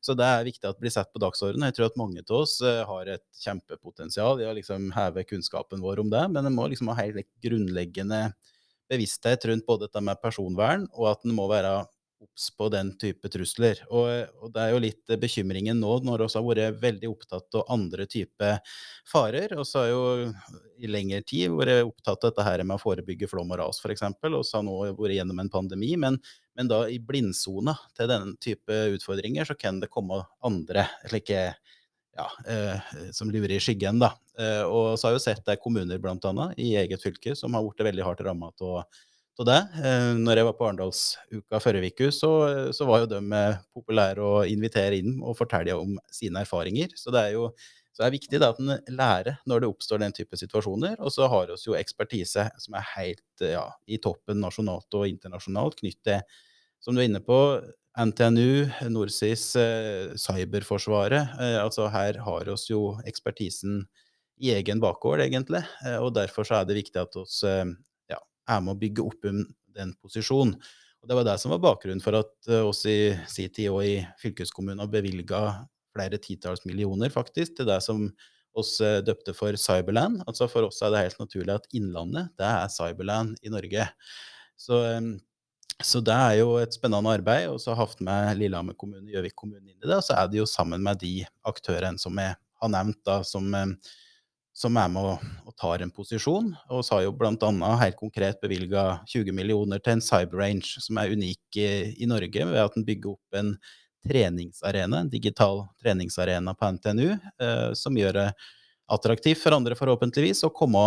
så 0.04 0.16
det 0.18 0.28
er 0.28 0.48
viktig 0.48 0.68
at 0.68 0.76
det 0.76 0.86
blir 0.86 0.94
sett 0.94 1.12
på 1.14 1.22
dagsordenen. 1.24 1.70
Jeg 1.70 1.78
tror 1.78 1.88
at 1.88 2.00
mange 2.02 2.24
av 2.26 2.36
oss 2.42 2.58
eh, 2.66 2.82
har 2.88 3.14
et 3.14 3.26
kjempepotensial 3.44 4.44
i 4.44 4.50
å 4.50 4.56
liksom 4.58 4.92
heve 4.98 5.26
kunnskapen 5.30 5.84
vår 5.86 6.04
om 6.04 6.12
det, 6.12 6.26
men 6.34 6.50
en 6.50 6.58
må 6.58 6.68
liksom 6.72 6.92
ha 6.92 7.00
helt 7.00 7.30
grunnleggende 7.46 8.26
bevissthet 8.92 9.48
rundt 9.48 9.68
både 9.70 9.88
dette 9.88 10.04
med 10.04 10.20
personvern, 10.20 10.90
og 10.92 11.14
at 11.14 11.24
en 11.24 11.36
må 11.38 11.48
være 11.52 11.80
obs 12.22 12.52
på 12.58 12.70
den 12.70 12.92
type 13.02 13.30
trusler. 13.34 13.82
Og, 13.90 14.10
og 14.42 14.54
det 14.54 14.64
er 14.64 14.74
jo 14.74 14.82
litt 14.84 15.12
eh, 15.12 15.20
bekymringen 15.20 15.80
nå, 15.82 15.98
når 16.06 16.26
vi 16.26 16.30
har 16.38 16.46
vært 16.46 16.82
veldig 16.82 17.10
opptatt 17.10 17.58
av 17.60 17.74
andre 17.74 18.06
typer 18.10 18.60
farer. 19.10 19.56
Og 19.58 19.66
så 19.68 19.84
har 19.84 19.90
jo 19.92 20.04
i 20.82 20.90
lengre 20.92 21.24
tid 21.28 21.54
vært 21.58 21.88
opptatt 21.88 22.24
av 22.24 22.32
dette 22.32 22.48
her 22.48 22.64
med 22.64 22.78
å 22.78 22.84
forebygge 22.84 23.30
flom 23.32 23.54
og 23.54 23.62
ras, 23.62 23.82
f.eks. 23.82 24.06
Og 24.30 24.46
så 24.46 24.60
har 24.60 24.66
nå 24.68 24.78
vært 25.00 25.18
gjennom 25.18 25.42
en 25.44 25.52
pandemi. 25.54 25.94
Men, 26.00 26.20
men 26.58 26.72
da 26.72 26.84
i 26.90 27.02
blindsona 27.02 27.76
til 27.98 28.12
denne 28.12 28.38
type 28.44 28.82
utfordringer, 28.96 29.50
så 29.50 29.58
kan 29.58 29.82
det 29.82 29.92
komme 29.94 30.24
andre 30.46 30.88
slike 31.10 31.46
ja, 32.18 32.28
eh, 32.48 32.80
som 33.12 33.32
lurer 33.32 33.58
i 33.58 33.62
skyggen. 33.64 34.00
da. 34.00 34.14
Eh, 34.40 34.64
og 34.64 35.00
så 35.00 35.10
har 35.10 35.18
jo 35.18 35.24
sett 35.24 35.46
det 35.46 35.56
er 35.58 35.64
kommuner 35.64 36.02
annet, 36.12 36.60
i 36.60 36.76
eget 36.80 37.04
fylke 37.04 37.36
som 37.36 37.54
har 37.54 37.66
blitt 37.66 37.86
veldig 37.88 38.06
hardt 38.06 38.24
ramma 38.26 38.52
av 38.52 38.84
av 39.42 39.48
det. 39.50 39.60
Eh, 39.82 40.12
når 40.20 40.40
jeg 40.40 40.48
var 40.48 40.56
på 40.58 40.66
Arendalsuka 40.68 41.60
forrige 41.64 41.92
uke, 41.92 42.10
så, 42.14 42.32
så 42.76 42.88
var 42.88 43.04
jo 43.04 43.12
de 43.12 43.22
eh, 43.38 43.60
populære 43.76 44.24
å 44.26 44.42
invitere 44.50 45.00
inn 45.02 45.20
og 45.20 45.38
fortelle 45.40 45.76
om 45.78 45.98
sine 46.14 46.44
erfaringer. 46.46 46.94
Så 46.98 47.14
det 47.14 47.28
er 47.28 47.38
jo 47.38 47.52
så 47.92 48.06
det 48.06 48.08
er 48.08 48.14
viktig 48.14 48.40
da, 48.40 48.54
at 48.54 48.60
en 48.64 48.96
lærer 48.96 49.42
når 49.52 49.62
det 49.62 49.68
oppstår 49.68 50.00
den 50.00 50.14
type 50.16 50.38
situasjoner. 50.40 50.94
Og 51.04 51.12
så 51.12 51.28
har 51.28 51.50
vi 51.50 51.58
jo 51.66 51.76
ekspertise 51.76 52.46
som 52.64 52.78
er 52.80 52.88
helt 52.94 53.44
ja, 53.44 53.66
i 53.84 54.00
toppen 54.00 54.40
nasjonalt 54.40 54.96
og 54.96 55.10
internasjonalt 55.10 55.76
knyttet 55.82 56.06
til, 56.08 56.48
som 56.82 56.96
du 56.96 57.02
er 57.02 57.10
inne 57.10 57.20
på, 57.22 57.36
NTNU, 58.00 58.70
NorSIS, 58.96 59.44
eh, 59.60 60.14
Cyberforsvaret. 60.16 61.36
Altså 61.60 61.90
her 61.92 62.22
har 62.24 62.48
vi 62.48 62.56
jo 62.72 62.94
ekspertisen 63.04 63.84
i 64.40 64.56
egen 64.56 64.80
bakgård, 64.82 65.20
egentlig. 65.26 65.66
Og 66.00 66.14
derfor 66.16 66.48
så 66.48 66.62
er 66.62 66.70
det 66.70 66.80
viktig 66.80 67.04
at 67.04 67.20
ja, 67.20 67.66
er 68.50 68.64
med 68.64 68.76
å 68.76 68.80
bygge 68.82 69.06
opp 69.06 69.28
den 69.28 69.94
posisjonen. 70.02 70.56
Og 71.02 71.10
Det 71.10 71.18
var 71.18 71.26
det 71.26 71.38
som 71.42 71.54
var 71.54 71.62
bakgrunnen 71.64 72.04
for 72.04 72.20
at 72.20 72.50
eh, 72.50 72.62
oss 72.62 72.84
i 72.86 73.14
sin 73.30 73.50
tid 73.50 73.72
og 73.72 73.82
i 73.86 73.96
fylkeskommunen 74.22 74.90
bevilga 74.92 75.66
flere 75.92 76.20
titalls 76.22 76.62
millioner 76.70 77.12
faktisk 77.12 77.58
til 77.58 77.68
det 77.68 77.80
som 77.84 78.06
oss 78.58 78.76
eh, 78.86 79.00
døpte 79.06 79.34
for 79.34 79.58
Cyberland. 79.58 80.22
Altså 80.30 80.48
For 80.52 80.70
oss 80.70 80.82
er 80.86 80.94
det 80.94 81.06
helt 81.08 81.24
naturlig 81.24 81.56
at 81.56 81.68
Innlandet 81.78 82.30
det 82.40 82.48
er 82.48 82.70
Cyberland 82.74 83.34
i 83.42 83.54
Norge. 83.54 83.88
Så, 84.60 84.84
eh, 84.92 85.10
så 85.82 86.04
det 86.06 86.14
er 86.14 86.38
jo 86.44 86.54
et 86.62 86.78
spennende 86.78 87.18
arbeid. 87.18 87.50
Og 87.50 87.58
så 87.64 87.74
har 87.74 87.88
hatt 87.88 88.06
med 88.06 88.38
Lillehammer 88.38 88.78
kommune, 88.78 89.08
og 89.08 89.18
Gjøvik 89.18 89.38
kommune 89.42 89.66
inn 89.66 89.80
i 89.80 89.88
det. 89.88 89.98
Og 89.98 90.06
så 90.06 90.20
er 90.20 90.30
det 90.30 90.44
jo 90.44 90.50
sammen 90.50 90.86
med 90.86 91.02
de 91.02 91.16
aktørene 91.50 92.02
som 92.02 92.22
jeg 92.22 92.38
har 92.62 92.74
nevnt, 92.78 93.02
da, 93.10 93.24
som, 93.26 93.50
som 94.54 94.76
er 94.78 94.90
med 94.92 95.06
og, 95.14 95.28
og 95.48 95.56
tar 95.60 95.84
en 95.84 95.94
posisjon. 95.94 96.52
Og 96.74 96.84
så 96.86 96.98
har 96.98 97.06
jo 97.06 97.14
bl.a. 97.16 97.52
helt 97.82 98.00
konkret 98.00 98.42
bevilga 98.44 99.02
20 99.10 99.36
millioner 99.36 99.80
til 99.80 99.98
en 99.98 100.04
cyberrange, 100.04 100.82
som 100.84 101.00
er 101.00 101.14
unik 101.16 101.60
i, 101.62 101.70
i 102.04 102.10
Norge, 102.10 102.48
ved 102.52 102.60
at 102.64 102.76
den 102.76 102.88
bygger 102.88 103.16
opp 103.16 103.40
en 103.40 103.56
treningsarena, 104.08 105.04
en 105.04 105.10
digital 105.12 105.66
treningsarena 105.82 106.56
på 106.58 106.72
NTNU, 106.78 107.10
eh, 107.14 107.68
som 107.78 107.98
gjør 107.98 108.18
det 108.18 108.28
attraktivt 108.92 109.44
for 109.44 109.56
andre, 109.56 109.78
forhåpentligvis, 109.78 110.44
å 110.48 110.54
komme 110.56 110.84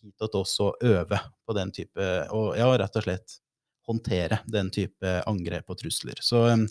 hit 0.00 0.16
til 0.20 0.40
også 0.40 0.72
øve 0.86 1.18
på 1.44 1.56
den 1.56 1.72
type 1.76 2.04
Og 2.32 2.54
ja, 2.56 2.68
rett 2.78 2.94
og 2.96 3.04
slett 3.04 3.40
håndtere 3.88 4.38
den 4.48 4.70
type 4.72 5.16
angrep 5.28 5.72
og 5.72 5.80
trusler. 5.80 6.20
Så, 6.22 6.44
eh, 6.52 6.68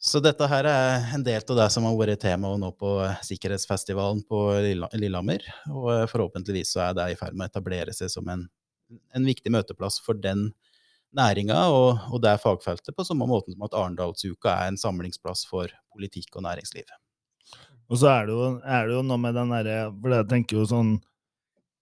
så 0.00 0.20
dette 0.24 0.46
her 0.48 0.64
er 0.64 1.10
en 1.12 1.24
del 1.24 1.42
av 1.44 1.58
det 1.58 1.66
som 1.74 1.84
har 1.84 1.96
vært 1.98 2.22
tema 2.22 2.54
nå 2.56 2.70
på 2.80 2.94
sikkerhetsfestivalen 3.26 4.22
på 4.24 4.38
Lillehammer. 4.96 5.44
Og 5.68 5.90
eh, 5.92 6.06
forhåpentligvis 6.08 6.72
så 6.72 6.86
er 6.86 6.96
det 6.96 7.10
i 7.12 7.18
ferd 7.20 7.36
med 7.36 7.50
å 7.50 7.52
etablere 7.52 7.92
seg 7.92 8.08
som 8.12 8.30
en, 8.32 8.46
en 8.88 9.28
viktig 9.28 9.52
møteplass 9.52 10.00
for 10.00 10.16
den 10.16 10.48
næringa 11.16 11.58
og, 11.74 12.00
og 12.14 12.22
det 12.24 12.38
fagfeltet, 12.40 12.94
på 12.96 13.04
samme 13.04 13.28
måte 13.28 13.52
som 13.52 13.66
at 13.66 13.76
Arendalsuka 13.76 14.54
er 14.54 14.70
en 14.70 14.80
samlingsplass 14.80 15.44
for 15.50 15.68
politikk 15.92 16.38
og 16.38 16.46
næringsliv. 16.46 16.88
Og 17.90 18.00
så 18.00 18.10
er 18.14 18.28
det 18.28 18.34
jo, 18.38 18.50
er 18.64 18.88
det 18.88 18.96
jo 18.96 19.04
noe 19.04 19.18
med 19.20 19.34
den 19.34 19.50
derre 19.50 19.78
For 19.98 20.12
jeg 20.14 20.26
tenker 20.30 20.60
jo 20.60 20.66
sånn 20.70 20.92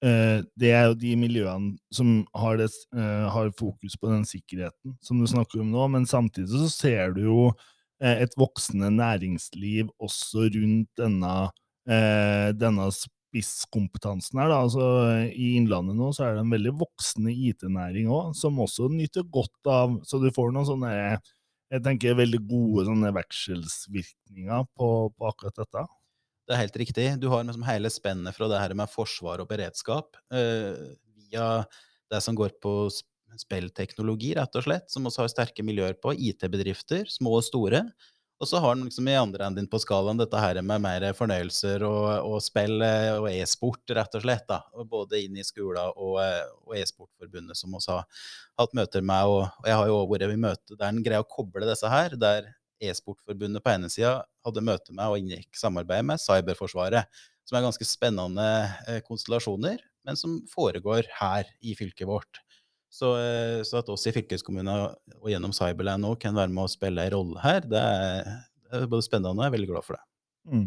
eh, 0.00 0.38
Det 0.56 0.70
er 0.72 0.87
jo 0.88 0.94
de 1.02 1.10
miljøene 1.20 1.75
som 1.94 2.22
har, 2.32 2.56
det, 2.58 2.70
eh, 2.96 3.26
har, 3.28 3.50
fokus 3.58 3.94
på 4.00 4.10
den 4.10 4.25
sikkerheten 4.26 4.96
som 5.04 5.20
du 5.20 5.28
snakker 5.28 5.62
om 5.62 5.70
nå, 5.70 5.84
men 5.92 6.08
samtidig 6.08 6.48
så 6.64 6.70
ser 6.72 7.12
du 7.14 7.26
jo 7.28 7.42
eh, 7.52 7.66
et 8.25 8.35
voksende 8.38 8.90
næringsliv 8.95 9.88
også 9.99 10.49
rundt 10.55 10.90
denne, 11.00 11.33
eh, 11.88 12.50
denne 12.55 12.88
spisskompetansen 12.95 14.38
her. 14.40 14.52
Da. 14.52 14.61
Altså, 14.67 14.85
I 15.33 15.57
Innlandet 15.59 15.99
nå 15.99 16.12
så 16.14 16.28
er 16.28 16.37
det 16.37 16.45
en 16.45 16.55
veldig 16.55 16.75
voksende 16.85 17.35
IT-næring 17.35 18.09
òg, 18.12 18.35
som 18.38 18.61
også 18.62 18.88
nyter 18.93 19.26
godt 19.26 19.73
av 19.73 19.99
Så 20.07 20.23
du 20.23 20.31
får 20.35 20.55
noen 20.55 20.69
sånne 20.69 20.93
jeg 21.69 21.85
tenker 21.85 22.17
veldig 22.17 22.40
gode 22.49 22.87
sånne 22.88 23.11
vekselsvirkninger 23.12 24.69
på, 24.78 24.88
på 25.12 25.28
akkurat 25.28 25.58
dette. 25.58 25.82
Det 26.49 26.54
er 26.54 26.63
helt 26.63 26.78
riktig. 26.80 27.06
Du 27.21 27.26
har 27.28 27.45
liksom 27.45 27.67
hele 27.69 27.91
spennet 27.93 28.37
fra 28.37 28.49
det 28.49 28.61
her 28.63 28.73
med 28.78 28.89
forsvar 28.89 29.43
og 29.43 29.50
beredskap 29.50 30.17
eh, 30.32 30.97
via 31.13 31.49
det 32.08 32.23
som 32.25 32.39
går 32.39 32.54
på 32.63 32.73
spillteknologi, 33.36 34.32
rett 34.38 34.56
og 34.56 34.64
slett, 34.64 34.88
som 34.93 35.08
også 35.08 35.25
har 35.25 35.32
sterke 35.32 35.64
miljøer 35.67 35.99
på. 36.00 36.14
IT-bedrifter, 36.14 37.10
små 37.12 37.36
og 37.38 37.45
store. 37.47 37.84
Og 38.38 38.47
så 38.47 38.60
har 38.62 38.76
den 38.76 38.84
liksom 38.86 39.08
i 39.10 39.17
andre 39.19 39.49
enden 39.49 39.67
på 39.67 39.80
skalaen 39.82 40.19
dette 40.21 40.38
her 40.38 40.60
med 40.62 40.82
mer 40.84 41.04
fornøyelser 41.19 41.82
og, 41.86 42.04
og 42.23 42.36
spill 42.43 42.84
eh, 42.86 43.17
og 43.17 43.26
e-sport, 43.32 43.82
rett 43.99 44.14
og 44.14 44.23
slett. 44.23 44.45
da, 44.47 44.60
Både 44.86 45.19
inn 45.25 45.41
i 45.41 45.47
skolen 45.47 45.91
og, 45.91 46.21
eh, 46.23 46.45
og 46.62 46.76
e-sportforbundet, 46.78 47.58
som 47.58 47.75
også 47.75 47.97
har 47.97 48.28
hatt 48.62 48.76
møter 48.78 49.02
med. 49.02 49.32
Og, 49.32 49.43
og 49.58 49.67
jeg 49.67 49.80
har 49.80 49.91
jo 49.91 49.99
også 49.99 50.12
vært 50.12 50.36
i 50.36 50.41
møte 50.47 50.78
der 50.78 50.93
en 50.93 51.02
greier 51.02 51.26
å 51.26 51.30
koble 51.34 51.67
disse 51.67 51.91
her. 51.91 52.14
Der 52.14 52.52
e-sportforbundet 52.78 53.64
på 53.64 53.75
ene 53.75 53.91
sida 53.91 54.21
hadde 54.47 54.67
møte 54.71 54.95
med 54.95 55.10
og 55.10 55.19
inngikk 55.19 55.58
samarbeid 55.58 56.06
med 56.06 56.23
Cyberforsvaret. 56.23 57.10
Som 57.49 57.58
er 57.58 57.67
ganske 57.67 57.91
spennende 57.91 58.49
eh, 58.86 59.02
konstellasjoner, 59.02 59.82
men 60.06 60.21
som 60.21 60.38
foregår 60.52 61.10
her 61.19 61.50
i 61.58 61.75
fylket 61.75 62.06
vårt. 62.06 62.38
Så, 62.88 63.12
eh, 63.20 63.62
så, 63.62 63.82
at 63.82 63.90
oss 63.92 64.06
i 64.08 64.14
fylkeskommunen 64.16 64.70
og 65.18 65.28
gjennom 65.28 65.52
Cyberland 65.56 66.04
nå 66.04 66.14
kan 66.20 66.36
være 66.36 66.52
med 66.52 66.64
å 66.64 66.72
spille 66.72 67.04
en 67.04 67.14
rolle 67.14 67.42
her, 67.44 67.60
det 67.68 67.82
er, 67.82 68.32
det 68.64 68.80
er 68.80 68.90
både 68.90 69.04
spennende 69.04 69.36
og 69.36 69.44
jeg 69.44 69.52
er 69.52 69.56
veldig 69.58 69.70
glad 69.74 69.86
for 69.86 69.98
det. 69.98 70.04
Mm. 70.48 70.66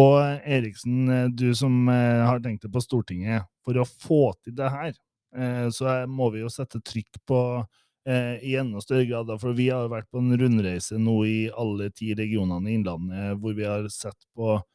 Og 0.00 0.16
Eriksen, 0.56 0.98
eh, 1.12 1.28
du 1.28 1.50
som 1.56 1.76
eh, 1.92 2.24
har 2.24 2.40
tenkt 2.44 2.64
deg 2.64 2.72
på 2.72 2.84
Stortinget, 2.84 3.48
for 3.62 3.78
å 3.78 3.86
få 3.86 4.24
til 4.42 4.56
det 4.58 4.72
her, 4.72 4.98
så 5.72 6.02
må 6.12 6.26
vi 6.28 6.42
jo 6.42 6.48
sette 6.52 6.76
trykk 6.84 7.16
på 7.24 7.38
i 8.04 8.50
enda 8.60 8.82
større 8.84 9.06
grad. 9.08 9.30
For 9.40 9.56
vi 9.56 9.70
har 9.72 9.86
vært 9.88 10.10
på 10.12 10.20
en 10.20 10.34
rundreise 10.36 10.98
nå 11.00 11.14
i 11.24 11.38
alle 11.56 11.86
ti 11.96 12.10
regionene 12.18 12.68
i 12.68 12.74
Innlandet, 12.76 13.38
hvor 13.40 13.56
vi 13.56 13.64
har 13.64 13.88
sett 13.88 14.26
på 14.36 14.50
eh, 14.58 14.66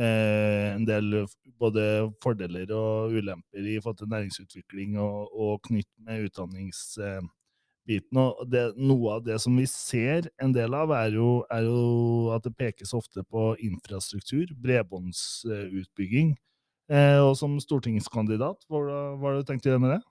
en 0.00 0.86
del 0.88 1.26
både 1.60 1.82
fordeler 2.22 2.70
og 2.72 3.12
ulemper 3.12 3.68
i 3.74 3.78
forhold 3.80 3.98
til 4.00 4.08
næringsutvikling 4.08 4.98
og, 5.00 5.28
og 5.36 5.60
knytt 5.68 5.90
med 6.06 6.24
utdanningsbiten. 6.28 8.16
og 8.16 8.46
det, 8.50 8.64
Noe 8.76 9.18
av 9.18 9.26
det 9.26 9.40
som 9.44 9.56
vi 9.58 9.66
ser 9.68 10.30
en 10.42 10.54
del 10.54 10.74
av, 10.74 10.94
er 10.96 11.18
jo, 11.18 11.44
er 11.52 11.68
jo 11.68 12.32
at 12.32 12.44
det 12.46 12.56
pekes 12.56 12.94
ofte 12.96 13.24
på 13.24 13.52
infrastruktur, 13.60 14.46
bredbåndsutbygging. 14.64 16.34
Eh, 16.92 17.20
og 17.22 17.36
som 17.38 17.60
stortingskandidat, 17.62 18.64
hva 18.68 18.82
har 19.22 19.38
du 19.38 19.46
tenkt 19.46 19.66
å 19.68 19.74
gjøre 19.74 19.84
med 19.84 19.96
det? 19.96 20.02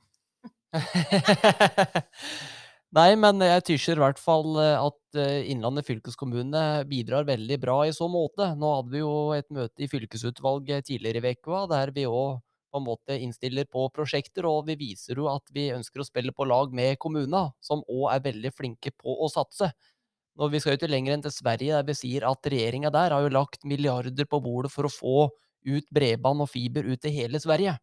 Nei, 2.91 3.13
men 3.15 3.39
jeg 3.39 3.63
tysjer 3.69 3.95
i 3.99 4.01
hvert 4.04 4.19
fall 4.19 4.58
eh, 4.60 4.75
at 4.75 5.19
eh, 5.19 5.45
Innlandet 5.54 5.88
fylkeskommune 5.88 6.62
bidrar 6.89 7.23
veldig 7.27 7.58
bra 7.63 7.77
i 7.88 7.93
så 7.95 8.10
måte. 8.12 8.49
Nå 8.60 8.71
hadde 8.75 8.91
vi 8.91 8.99
jo 8.99 9.13
et 9.36 9.47
møte 9.56 9.86
i 9.86 9.88
fylkesutvalget 9.91 10.89
tidligere 10.89 11.32
i 11.32 11.38
uka 11.39 11.62
der 11.71 11.93
vi 11.95 12.04
òg 12.10 12.41
på 12.71 12.80
en 12.80 12.88
måte 12.88 13.15
innstiller 13.19 13.67
på 13.71 13.86
prosjekter, 13.95 14.45
og 14.47 14.67
vi 14.67 14.77
viser 14.80 15.19
jo 15.19 15.30
at 15.32 15.43
vi 15.56 15.69
ønsker 15.75 16.04
å 16.04 16.08
spille 16.08 16.36
på 16.36 16.47
lag 16.47 16.71
med 16.75 16.99
kommunene, 17.04 17.49
som 17.63 17.84
òg 17.88 18.06
er 18.13 18.25
veldig 18.27 18.51
flinke 18.56 18.93
på 18.95 19.15
å 19.23 19.27
satse. 19.32 19.71
Når 20.39 20.51
vi 20.54 20.62
skal 20.63 20.75
jo 20.75 20.80
ikke 20.80 20.91
lenger 20.91 21.15
enn 21.15 21.23
til 21.25 21.36
Sverige, 21.36 21.75
der 21.80 21.88
vi 21.88 21.95
sier 21.99 22.27
at 22.27 22.47
regjeringa 22.47 22.91
der 22.91 23.15
har 23.15 23.23
jo 23.23 23.32
lagt 23.36 23.67
milliarder 23.67 24.27
på 24.27 24.39
bordet 24.43 24.71
for 24.71 24.88
å 24.88 24.91
få 24.91 25.17
ut 25.67 25.88
bredbånd 25.95 26.43
og 26.43 26.51
fiber 26.51 26.88
ut 26.88 27.04
til 27.04 27.15
hele 27.15 27.39
Sverige. 27.43 27.75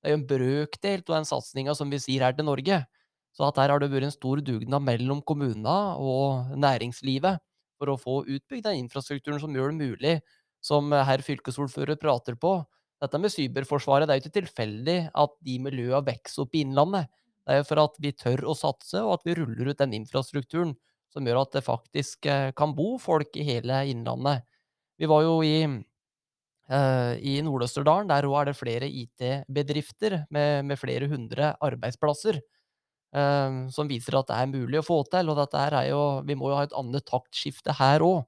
Det 0.00 0.08
er 0.10 0.16
jo 0.16 0.20
en 0.20 0.28
brøkdel 0.32 1.00
av 1.08 1.16
den 1.18 1.28
satsinga 1.28 1.76
som 1.76 1.92
vi 1.92 2.00
sier 2.00 2.24
her 2.28 2.36
til 2.36 2.48
Norge. 2.48 2.84
Så 3.36 3.44
at 3.50 3.58
her 3.60 3.72
har 3.74 3.82
det 3.82 3.90
vært 3.92 4.08
en 4.08 4.14
stor 4.14 4.40
dugnad 4.40 4.84
mellom 4.84 5.20
kommunene 5.28 5.76
og 6.00 6.54
næringslivet 6.56 7.42
for 7.76 7.92
å 7.92 7.98
få 8.00 8.22
utbygd 8.24 8.64
den 8.64 8.80
infrastrukturen 8.86 9.42
som 9.42 9.52
gjør 9.52 9.74
det 9.74 9.90
mulig, 9.90 10.14
som 10.64 10.88
herr 10.90 11.20
fylkesordfører 11.24 12.00
prater 12.00 12.38
på. 12.40 12.56
Dette 13.02 13.20
med 13.20 13.32
cyberforsvaret, 13.34 14.08
det 14.08 14.14
er 14.14 14.20
jo 14.20 14.24
ikke 14.24 14.38
tilfeldig 14.38 14.98
at 15.12 15.34
de 15.44 15.58
miljøene 15.60 16.00
vokser 16.06 16.46
opp 16.46 16.56
i 16.56 16.62
Innlandet. 16.64 17.10
Det 17.44 17.54
er 17.54 17.60
jo 17.60 17.68
for 17.68 17.82
at 17.84 17.98
vi 18.02 18.14
tør 18.16 18.46
å 18.48 18.56
satse, 18.56 19.02
og 19.04 19.18
at 19.18 19.28
vi 19.28 19.36
ruller 19.36 19.68
ut 19.70 19.82
den 19.82 19.92
infrastrukturen 20.00 20.72
som 21.12 21.28
gjør 21.28 21.42
at 21.44 21.52
det 21.58 21.62
faktisk 21.66 22.26
eh, 22.30 22.48
kan 22.56 22.72
bo 22.76 22.96
folk 23.00 23.36
i 23.36 23.44
hele 23.46 23.84
Innlandet. 23.92 24.48
Vi 24.96 25.08
var 25.10 25.26
jo 25.26 25.36
i, 25.44 25.58
uh, 26.72 27.12
i 27.20 27.34
Nord-Østerdalen, 27.44 28.08
der 28.08 28.24
òg 28.24 28.38
er 28.40 28.48
det 28.48 28.56
flere 28.56 28.88
IT-bedrifter 28.88 30.22
med, 30.32 30.64
med 30.70 30.80
flere 30.80 31.08
hundre 31.10 31.50
arbeidsplasser. 31.60 32.40
Ehm, 33.14 33.66
som 33.70 33.88
viser 33.88 34.16
at 34.18 34.28
det 34.28 34.38
er 34.38 34.50
mulig 34.50 34.80
å 34.80 34.86
få 34.86 35.00
til. 35.10 35.30
Og 35.30 35.38
dette 35.38 35.60
er 35.68 35.90
jo 35.90 36.02
Vi 36.26 36.34
må 36.38 36.50
jo 36.50 36.58
ha 36.58 36.66
et 36.66 36.76
annet 36.76 37.06
taktskifte 37.06 37.76
her 37.78 38.04
òg. 38.04 38.24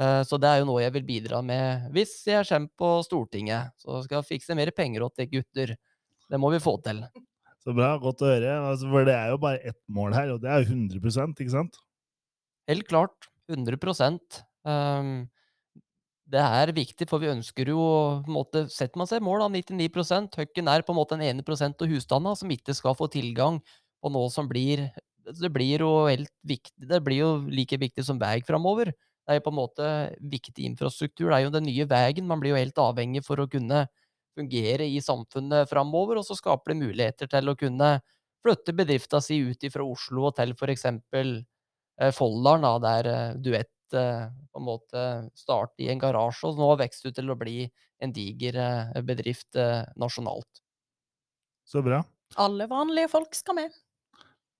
Eh, 0.00 0.22
så 0.24 0.38
det 0.40 0.48
er 0.48 0.62
jo 0.62 0.68
noe 0.70 0.82
jeg 0.82 0.94
vil 0.94 1.04
bidra 1.04 1.42
med 1.44 1.90
hvis 1.92 2.14
jeg 2.28 2.48
kommer 2.48 2.72
på 2.80 2.92
Stortinget. 3.08 3.74
Så 3.82 4.04
skal 4.04 4.20
jeg 4.20 4.30
fikse 4.36 4.56
mer 4.56 4.72
penger 4.76 5.08
til 5.16 5.30
gutter. 5.36 5.76
Det 6.30 6.40
må 6.40 6.52
vi 6.52 6.62
få 6.62 6.78
til. 6.84 7.04
Så 7.62 7.74
bra. 7.76 7.94
Godt 8.00 8.24
å 8.24 8.30
høre. 8.30 8.54
Altså, 8.72 8.88
for 8.90 9.06
det 9.06 9.16
er 9.16 9.34
jo 9.34 9.42
bare 9.42 9.60
ett 9.62 9.78
mål 9.92 10.16
her, 10.16 10.32
og 10.34 10.40
det 10.42 10.50
er 10.50 10.64
jo 10.64 10.72
100 10.72 11.36
ikke 11.36 11.52
sant? 11.52 11.78
Helt 12.70 12.88
klart. 12.88 13.28
100 13.50 13.76
um, 14.64 15.28
Det 16.32 16.40
er 16.40 16.72
viktig, 16.72 17.08
for 17.10 17.20
vi 17.20 17.28
ønsker 17.28 17.68
jo 17.68 17.78
på 18.22 18.30
en 18.30 18.36
måte, 18.36 18.62
Setter 18.70 18.96
man 18.96 19.10
seg 19.10 19.20
mål 19.20 19.42
av 19.44 19.50
99% 19.52 20.38
Høkken 20.38 20.70
er 20.70 20.84
på 20.86 20.94
en 20.94 21.00
måte 21.00 21.18
den 21.18 21.26
ene 21.26 21.44
prosent 21.44 21.82
av 21.82 21.90
husstandene 21.90 22.38
som 22.38 22.54
ikke 22.54 22.72
skal 22.78 22.96
få 22.96 23.10
tilgang 23.12 23.58
på 24.02 24.10
noe 24.12 24.30
som 24.34 24.48
blir 24.50 24.88
Det 25.22 25.50
blir 25.54 25.84
jo 25.84 25.90
helt 26.08 26.32
viktig 26.42 26.88
Det 26.90 26.98
blir 27.06 27.20
jo 27.20 27.30
like 27.46 27.78
viktig 27.78 28.04
som 28.04 28.18
vei 28.18 28.40
framover. 28.42 28.90
Det 28.90 29.30
er 29.30 29.38
jo 29.38 29.44
på 29.46 29.52
en 29.52 29.60
måte 29.60 29.88
viktig 30.18 30.64
infrastruktur. 30.66 31.28
Det 31.30 31.36
er 31.36 31.44
jo 31.44 31.54
den 31.54 31.68
nye 31.68 31.86
veien. 31.86 32.26
Man 32.26 32.42
blir 32.42 32.56
jo 32.56 32.58
helt 32.58 32.80
avhengig 32.82 33.22
for 33.24 33.38
å 33.38 33.46
kunne 33.50 33.84
fungere 34.34 34.88
i 34.88 34.98
samfunnet 35.04 35.70
framover, 35.70 36.18
og 36.18 36.26
så 36.26 36.34
skaper 36.34 36.72
det 36.72 36.80
muligheter 36.80 37.30
til 37.30 37.52
å 37.52 37.56
kunne 37.58 37.92
flytte 38.42 38.74
bedrifta 38.74 39.20
si 39.22 39.38
ut 39.44 39.66
fra 39.72 39.86
Oslo 39.86 40.26
og 40.30 40.36
til 40.38 40.54
f.eks. 40.56 40.86
Eh, 42.00 42.10
Folldalen, 42.16 42.66
der 42.82 43.10
eh, 43.10 43.36
Duett 43.38 43.94
eh, 43.94 44.26
på 44.50 44.62
en 44.62 44.66
måte 44.66 45.04
startet 45.38 45.84
i 45.84 45.90
en 45.92 46.00
garasje, 46.02 46.48
og 46.48 46.58
nå 46.58 46.72
har 46.72 46.80
vokst 46.82 47.06
ut 47.06 47.14
til 47.18 47.30
å 47.30 47.38
bli 47.38 47.66
en 48.02 48.12
diger 48.12 48.58
bedrift 49.06 49.54
nasjonalt. 50.00 50.62
Så 51.62 51.84
bra. 51.86 52.00
Alle 52.42 52.66
vanlige 52.66 53.12
folk 53.12 53.36
skal 53.38 53.60
med. 53.60 53.76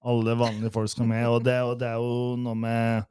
Alle 0.02 0.34
vanlige 0.34 0.72
folk 0.74 0.90
skal 0.90 1.06
med, 1.06 1.24
og 1.30 1.44
det, 1.46 1.58
og 1.62 1.76
det 1.78 1.86
er 1.86 2.00
jo 2.02 2.34
noe 2.42 2.58
med 2.58 3.04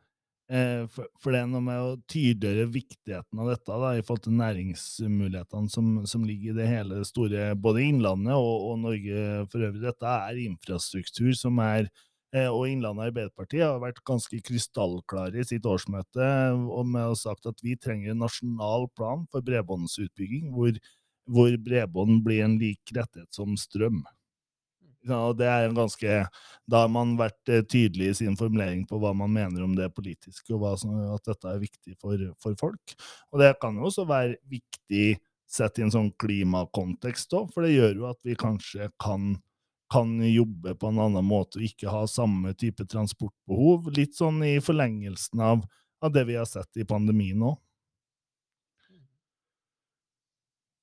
eh, 0.52 0.84
for, 0.92 1.32
det 1.32 1.40
er 1.40 1.48
noe 1.48 1.64
med 1.64 1.80
å 1.80 1.94
tydeliggjøre 2.12 2.74
viktigheten 2.74 3.42
av 3.42 3.52
dette 3.54 3.80
da, 3.84 3.94
i 3.96 4.04
forhold 4.04 4.26
til 4.26 4.38
næringsmulighetene 4.42 5.72
som, 5.72 5.94
som 6.10 6.28
ligger 6.28 6.52
i 6.52 6.60
det 6.60 6.68
hele 6.68 7.02
store, 7.08 7.52
både 7.56 7.86
Innlandet 7.88 8.36
og, 8.36 8.68
og 8.74 8.80
Norge 8.84 9.26
for 9.54 9.64
øvrig. 9.70 9.86
Dette 9.86 10.16
er 10.28 10.44
infrastruktur 10.44 11.32
som 11.40 11.64
er 11.64 11.88
eh, 12.36 12.50
og 12.52 12.68
Innlandet 12.68 13.14
Arbeiderparti 13.14 13.64
har 13.64 13.80
vært 13.84 14.04
ganske 14.08 14.44
krystallklare 14.52 15.40
i 15.40 15.48
sitt 15.48 15.68
årsmøte 15.68 16.32
og 16.60 16.92
med 16.92 17.14
å 17.14 17.20
sagt 17.20 17.48
at 17.48 17.64
vi 17.64 17.80
trenger 17.80 18.12
en 18.12 18.26
nasjonal 18.28 18.90
plan 19.00 19.24
for 19.32 19.48
bredbåndsutbygging, 19.48 20.52
hvor, 20.52 20.76
hvor 21.32 21.56
bredbånd 21.56 22.20
blir 22.28 22.44
en 22.44 22.60
lik 22.60 22.98
rettighet 23.00 23.32
som 23.32 23.56
strøm. 23.56 24.04
Og 25.10 25.38
det 25.40 25.48
er 25.50 25.66
en 25.66 25.76
ganske, 25.76 26.20
Da 26.70 26.84
har 26.84 26.92
man 26.94 27.16
vært 27.18 27.50
eh, 27.50 27.64
tydelig 27.66 28.12
i 28.12 28.18
sin 28.22 28.38
formulering 28.38 28.84
på 28.88 29.00
hva 29.02 29.14
man 29.18 29.34
mener 29.34 29.64
om 29.66 29.74
det 29.76 29.90
politiske, 29.96 30.54
og 30.54 30.78
som, 30.80 30.94
at 31.16 31.26
dette 31.26 31.50
er 31.50 31.64
viktig 31.64 31.96
for, 32.00 32.22
for 32.42 32.58
folk. 32.60 32.94
Og 33.34 33.42
det 33.42 33.56
kan 33.62 33.76
jo 33.76 33.90
også 33.90 34.06
være 34.08 34.38
viktig 34.52 35.18
sett 35.52 35.80
i 35.80 35.86
en 35.86 35.92
sånn 35.92 36.12
klimakontekst 36.22 37.34
òg, 37.36 37.50
for 37.52 37.66
det 37.66 37.74
gjør 37.74 37.98
jo 37.98 38.06
at 38.12 38.22
vi 38.24 38.38
kanskje 38.40 38.88
kan, 39.02 39.34
kan 39.92 40.14
jobbe 40.24 40.78
på 40.80 40.92
en 40.92 41.02
annen 41.08 41.28
måte 41.28 41.60
og 41.60 41.66
ikke 41.68 41.92
ha 41.92 42.06
samme 42.08 42.54
type 42.56 42.86
transportbehov. 42.88 43.90
Litt 43.98 44.16
sånn 44.20 44.40
i 44.48 44.56
forlengelsen 44.64 45.44
av, 45.44 45.66
av 46.00 46.14
det 46.16 46.24
vi 46.30 46.38
har 46.40 46.48
sett 46.48 46.80
i 46.80 46.88
pandemien 46.88 47.42
òg. 47.50 47.60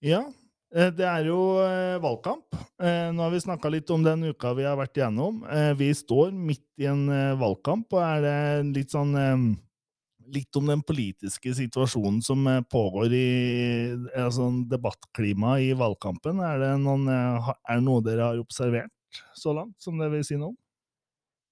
Ja, 0.05 0.21
det 0.69 1.07
er 1.09 1.29
jo 1.31 1.39
eh, 1.65 1.97
valgkamp. 2.03 2.53
Eh, 2.83 3.09
Nå 3.15 3.25
har 3.25 3.33
vi 3.33 3.41
snakka 3.41 3.71
litt 3.73 3.89
om 3.95 4.03
den 4.05 4.27
uka 4.29 4.53
vi 4.59 4.67
har 4.69 4.77
vært 4.77 4.99
igjennom. 5.01 5.41
Eh, 5.49 5.73
Vi 5.79 5.89
står 5.97 6.35
midt 6.37 6.67
i 6.77 6.89
en 6.91 7.07
eh, 7.09 7.39
valgkamp, 7.41 7.89
og 7.97 8.03
er 8.05 8.21
det 8.27 8.37
litt 8.77 8.95
sånn 8.95 9.17
eh, 9.17 9.49
Litt 10.29 10.53
om 10.61 10.67
den 10.69 10.83
politiske 10.85 11.55
situasjonen 11.57 12.19
som 12.21 12.43
eh, 12.51 12.59
pågår 12.69 13.15
i 13.17 13.29
altså, 14.13 14.51
debattklimaet 14.69 15.71
i 15.71 15.73
valgkampen. 15.73 16.43
Er 16.45 16.61
det, 16.61 16.73
noen, 16.83 17.07
eh, 17.09 17.49
er 17.65 17.81
det 17.81 17.87
noe 17.87 18.05
dere 18.05 18.27
har 18.27 18.43
observert 18.43 19.23
så 19.33 19.55
langt, 19.57 19.79
som 19.81 19.97
dere 19.97 20.19
vil 20.19 20.27
si 20.29 20.37
noe 20.37 20.53
om? 20.53 20.59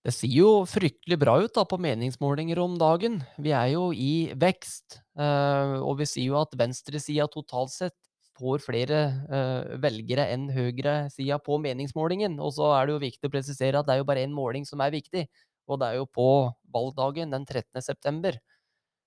Det 0.04 0.12
ser 0.12 0.28
jo 0.30 0.50
fryktelig 0.68 1.16
bra 1.18 1.38
ut 1.40 1.56
da 1.56 1.64
på 1.66 1.80
meningsmålinger 1.82 2.60
om 2.62 2.76
dagen. 2.78 3.16
Vi 3.40 3.56
er 3.56 3.72
jo 3.72 3.88
i 3.96 4.28
vekst, 4.36 5.00
eh, 5.16 5.72
og 5.80 5.96
vi 6.02 6.06
sier 6.12 6.34
jo 6.34 6.42
at 6.44 6.52
venstresida 6.60 7.26
totalt 7.32 7.72
sett 7.72 7.96
får 8.36 8.62
flere 8.64 9.00
uh, 9.30 9.76
velgere 9.82 10.28
enn 10.32 10.48
høyresida 10.52 11.38
på 11.42 11.58
meningsmålingen. 11.62 12.38
Og 12.42 12.54
så 12.56 12.70
er 12.76 12.86
det 12.86 12.96
jo 12.96 13.04
viktig 13.04 13.28
å 13.28 13.32
presisere 13.32 13.80
at 13.80 13.88
det 13.88 13.96
er 13.96 14.02
jo 14.02 14.08
bare 14.08 14.24
én 14.26 14.34
måling 14.34 14.66
som 14.68 14.82
er 14.84 14.94
viktig, 14.94 15.26
og 15.66 15.80
det 15.80 15.88
er 15.88 16.00
jo 16.00 16.06
på 16.08 16.28
valgdagen 16.72 17.32
den 17.34 17.46
13. 17.46 17.82
september. 17.84 18.38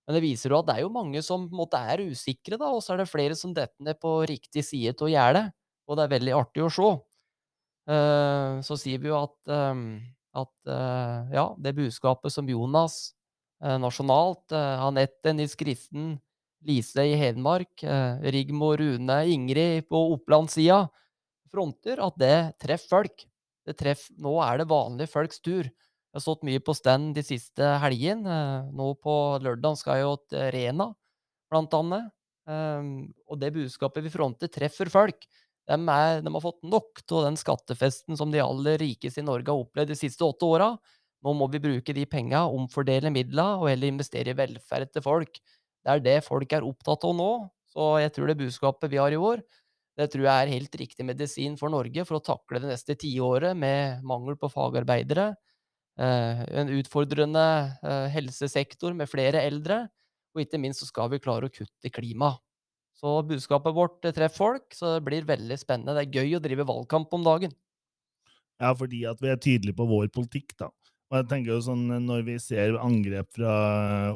Men 0.08 0.18
det 0.18 0.24
viser 0.26 0.52
jo 0.52 0.60
at 0.60 0.70
det 0.70 0.78
er 0.80 0.86
jo 0.86 0.94
mange 0.94 1.22
som 1.26 1.46
på 1.46 1.54
en 1.54 1.62
måte 1.62 1.80
er 1.94 2.02
usikre, 2.10 2.58
da, 2.58 2.72
og 2.74 2.82
så 2.82 2.96
er 2.96 3.04
det 3.04 3.12
flere 3.12 3.38
som 3.38 3.54
detter 3.56 3.86
ned 3.86 4.00
på 4.02 4.16
riktig 4.30 4.66
side 4.66 4.96
av 4.98 5.12
gjerdet. 5.12 5.46
Og 5.90 5.98
det 5.98 6.06
er 6.06 6.16
veldig 6.16 6.34
artig 6.38 6.66
å 6.66 6.72
se. 6.74 6.90
Uh, 7.90 8.60
så 8.66 8.78
sier 8.78 9.02
vi 9.02 9.10
jo 9.10 9.18
at, 9.18 9.38
um, 9.50 10.02
at 10.38 10.56
uh, 10.70 11.30
ja, 11.34 11.46
det 11.62 11.78
budskapet 11.78 12.34
som 12.34 12.50
Jonas 12.50 13.16
nasjonalt, 13.60 14.54
Anette 14.56 15.34
Nils 15.36 15.52
Kristen, 15.60 16.14
Lise 16.68 17.06
i 17.08 17.16
Hedmark, 17.16 17.84
eh, 17.84 18.20
Rigmor 18.34 18.78
Rune, 18.78 19.18
Ingrid 19.32 19.88
på 19.90 20.02
Oppland-sida 20.16 20.90
fronter, 21.52 22.02
at 22.04 22.18
det 22.20 22.36
treffer 22.62 22.90
folk. 22.90 23.26
Det 23.68 23.78
treffer, 23.80 24.16
nå 24.22 24.36
er 24.44 24.60
det 24.62 24.70
vanlige 24.70 25.12
folks 25.12 25.40
tur. 25.46 25.70
Jeg 25.70 26.18
har 26.18 26.24
stått 26.26 26.44
mye 26.48 26.60
på 26.64 26.74
stand 26.76 27.14
de 27.16 27.24
siste 27.24 27.64
helgene. 27.84 28.28
eh, 28.28 28.72
Nå 28.74 28.94
på 29.02 29.16
lørdag 29.44 29.78
skal 29.78 30.00
jeg 30.00 30.08
jo 30.08 30.16
til 30.30 30.52
Rena, 30.56 30.90
blant 31.52 31.74
annet. 31.74 32.12
Ehm, 32.50 33.14
og 33.30 33.40
det 33.40 33.54
budskapet 33.54 34.04
vi 34.06 34.10
fronter, 34.14 34.50
treffer 34.52 34.90
folk. 34.90 35.26
De, 35.70 35.76
er, 35.78 36.22
de 36.26 36.32
har 36.34 36.42
fått 36.42 36.64
nok 36.66 37.04
av 37.14 37.26
den 37.28 37.38
skattefesten 37.38 38.18
som 38.18 38.32
de 38.34 38.42
aller 38.42 38.80
rikeste 38.82 39.22
i 39.22 39.26
Norge 39.28 39.52
har 39.52 39.62
opplevd 39.62 39.92
de 39.94 39.98
siste 40.00 40.26
åtte 40.26 40.48
åra. 40.48 40.72
Nå 41.26 41.34
må 41.36 41.48
vi 41.52 41.60
bruke 41.62 41.94
de 41.94 42.06
penga, 42.10 42.46
omfordele 42.48 43.12
midla, 43.14 43.58
og 43.60 43.68
heller 43.70 43.92
investere 43.92 44.32
i 44.34 44.38
velferd 44.40 44.90
til 44.96 45.04
folk. 45.06 45.40
Det 45.90 45.96
er 45.96 46.06
det 46.06 46.28
folk 46.28 46.54
er 46.54 46.68
opptatt 46.68 47.06
av 47.08 47.16
nå. 47.18 47.32
Så 47.70 47.96
jeg 48.02 48.14
tror 48.14 48.30
det 48.30 48.40
budskapet 48.40 48.92
vi 48.92 49.00
har 49.02 49.14
i 49.14 49.20
år, 49.20 49.42
det 50.00 50.08
tror 50.14 50.26
jeg 50.26 50.42
er 50.46 50.54
helt 50.54 50.76
riktig 50.80 51.06
medisin 51.06 51.58
for 51.60 51.72
Norge 51.74 52.06
for 52.08 52.20
å 52.20 52.24
takle 52.24 52.62
det 52.64 52.70
neste 52.72 52.96
tiåret 52.98 53.58
med 53.58 54.04
mangel 54.08 54.38
på 54.40 54.50
fagarbeidere, 54.52 55.34
eh, 56.00 56.44
en 56.62 56.72
utfordrende 56.80 57.46
eh, 57.84 58.08
helsesektor 58.14 58.96
med 58.96 59.12
flere 59.12 59.44
eldre, 59.44 59.84
og 60.34 60.46
ikke 60.46 60.62
minst 60.62 60.86
så 60.86 60.88
skal 60.88 61.12
vi 61.12 61.22
klare 61.22 61.50
å 61.50 61.54
kutte 61.54 61.92
klima. 61.92 62.32
Så 63.00 63.20
budskapet 63.28 63.76
vårt 63.76 64.02
treffer 64.04 64.36
folk, 64.36 64.72
så 64.76 64.96
det 64.96 65.06
blir 65.08 65.28
veldig 65.28 65.58
spennende. 65.60 65.96
Det 65.96 66.08
er 66.08 66.20
gøy 66.20 66.38
å 66.38 66.44
drive 66.44 66.68
valgkamp 66.68 67.14
om 67.16 67.28
dagen. 67.28 67.54
Ja, 68.60 68.74
fordi 68.76 69.06
at 69.08 69.22
vi 69.24 69.32
er 69.32 69.40
tydelige 69.40 69.78
på 69.78 69.88
vår 69.88 70.10
politikk, 70.16 70.56
da. 70.60 70.68
Og 71.10 71.18
jeg 71.18 71.30
tenker 71.32 71.56
jo 71.56 71.64
sånn, 71.66 71.88
Når 72.06 72.24
vi 72.28 72.38
ser 72.42 72.78
angrep 72.82 73.32
fra 73.38 73.56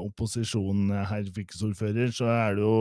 opposisjonen, 0.01 0.93
herr 1.09 1.27
fylkesordfører, 1.33 2.13
så 2.13 2.29
er 2.29 2.57
det 2.57 2.65
jo 2.65 2.77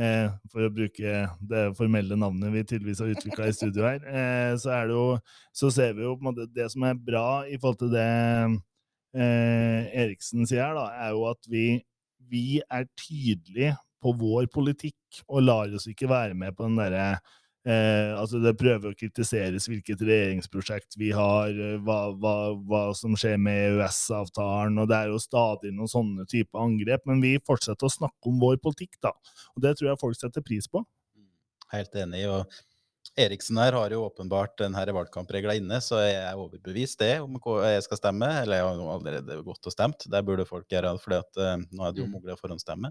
eh, 0.00 0.28
For 0.52 0.66
å 0.66 0.72
bruke 0.72 1.16
det 1.52 1.64
formelle 1.78 2.18
navnet 2.20 2.54
vi 2.54 2.64
tydeligvis 2.64 3.04
har 3.04 3.12
utvikla 3.12 3.50
i 3.50 3.56
studio 3.56 3.88
her, 3.88 4.04
eh, 4.08 4.52
så 4.60 4.80
jo 4.90 5.04
Så 5.52 5.72
ser 5.74 5.96
vi 5.96 6.06
jo 6.06 6.16
på 6.16 6.24
en 6.24 6.30
måte 6.32 6.48
Det 6.56 6.70
som 6.72 6.88
er 6.88 7.00
bra 7.10 7.44
i 7.44 7.58
forhold 7.60 7.82
til 7.84 7.94
det 7.94 8.08
eh, 9.14 9.92
Eriksen 10.04 10.48
sier 10.48 10.64
her, 10.64 10.78
da, 10.78 10.88
er 11.06 11.14
jo 11.14 11.28
at 11.30 11.50
vi, 11.50 11.66
vi 12.30 12.60
er 12.64 12.88
tydelige 12.96 13.76
på 14.04 14.12
vår 14.20 14.48
politikk 14.52 15.22
og 15.28 15.44
lar 15.46 15.72
oss 15.76 15.86
ikke 15.88 16.10
være 16.10 16.36
med 16.36 16.56
på 16.56 16.66
den 16.66 16.80
derre 16.80 17.06
Eh, 17.64 18.10
altså 18.12 18.42
Det 18.44 18.52
prøver 18.60 18.92
å 18.92 18.96
kritiseres 18.98 19.64
hvilket 19.70 20.02
regjeringsprosjekt 20.04 20.98
vi 21.00 21.08
har, 21.16 21.48
eh, 21.48 21.78
hva, 21.80 22.10
hva, 22.12 22.34
hva 22.60 22.82
som 22.96 23.16
skjer 23.16 23.38
med 23.40 23.78
EØS-avtalen, 23.78 24.76
og 24.82 24.90
det 24.90 24.98
er 24.98 25.12
jo 25.14 25.22
stadig 25.22 25.72
noen 25.72 25.88
sånne 25.88 26.28
type 26.28 26.60
angrep. 26.60 27.06
Men 27.08 27.24
vi 27.24 27.38
fortsetter 27.40 27.88
å 27.88 27.94
snakke 27.94 28.28
om 28.28 28.42
vår 28.42 28.60
politikk, 28.64 28.98
da. 29.04 29.14
Og 29.56 29.64
det 29.64 29.78
tror 29.78 29.92
jeg 29.92 30.02
folk 30.02 30.20
setter 30.20 30.44
pris 30.44 30.68
på. 30.68 30.84
Helt 31.72 31.96
enig. 31.96 32.26
og 32.28 32.44
Eriksen 33.16 33.58
her 33.62 33.76
har 33.78 33.92
jo 33.94 34.00
åpenbart 34.08 34.56
denne 34.58 34.82
valgkampregla 34.96 35.54
inne, 35.54 35.76
så 35.84 36.00
jeg 36.02 36.16
er 36.18 36.38
overbevist 36.40 36.98
det 36.98 37.12
om 37.22 37.36
hva 37.38 37.68
jeg 37.70 37.84
skal 37.86 38.00
stemme. 38.00 38.30
Eller 38.42 38.58
jeg 38.58 38.66
har 38.66 38.80
jo 38.80 38.88
allerede 38.90 39.36
gått 39.46 39.68
og 39.70 39.74
stemt, 39.74 40.06
det 40.10 40.22
burde 40.26 40.46
folk 40.48 40.66
gjøre, 40.72 40.96
for 40.98 41.14
uh, 41.20 41.52
nå 41.62 41.86
er 41.86 41.94
det 41.94 42.02
jo 42.02 42.08
Mm. 42.08 42.16
mulig 42.18 42.34
å 42.34 42.40
forhåndsstemme. 42.40 42.90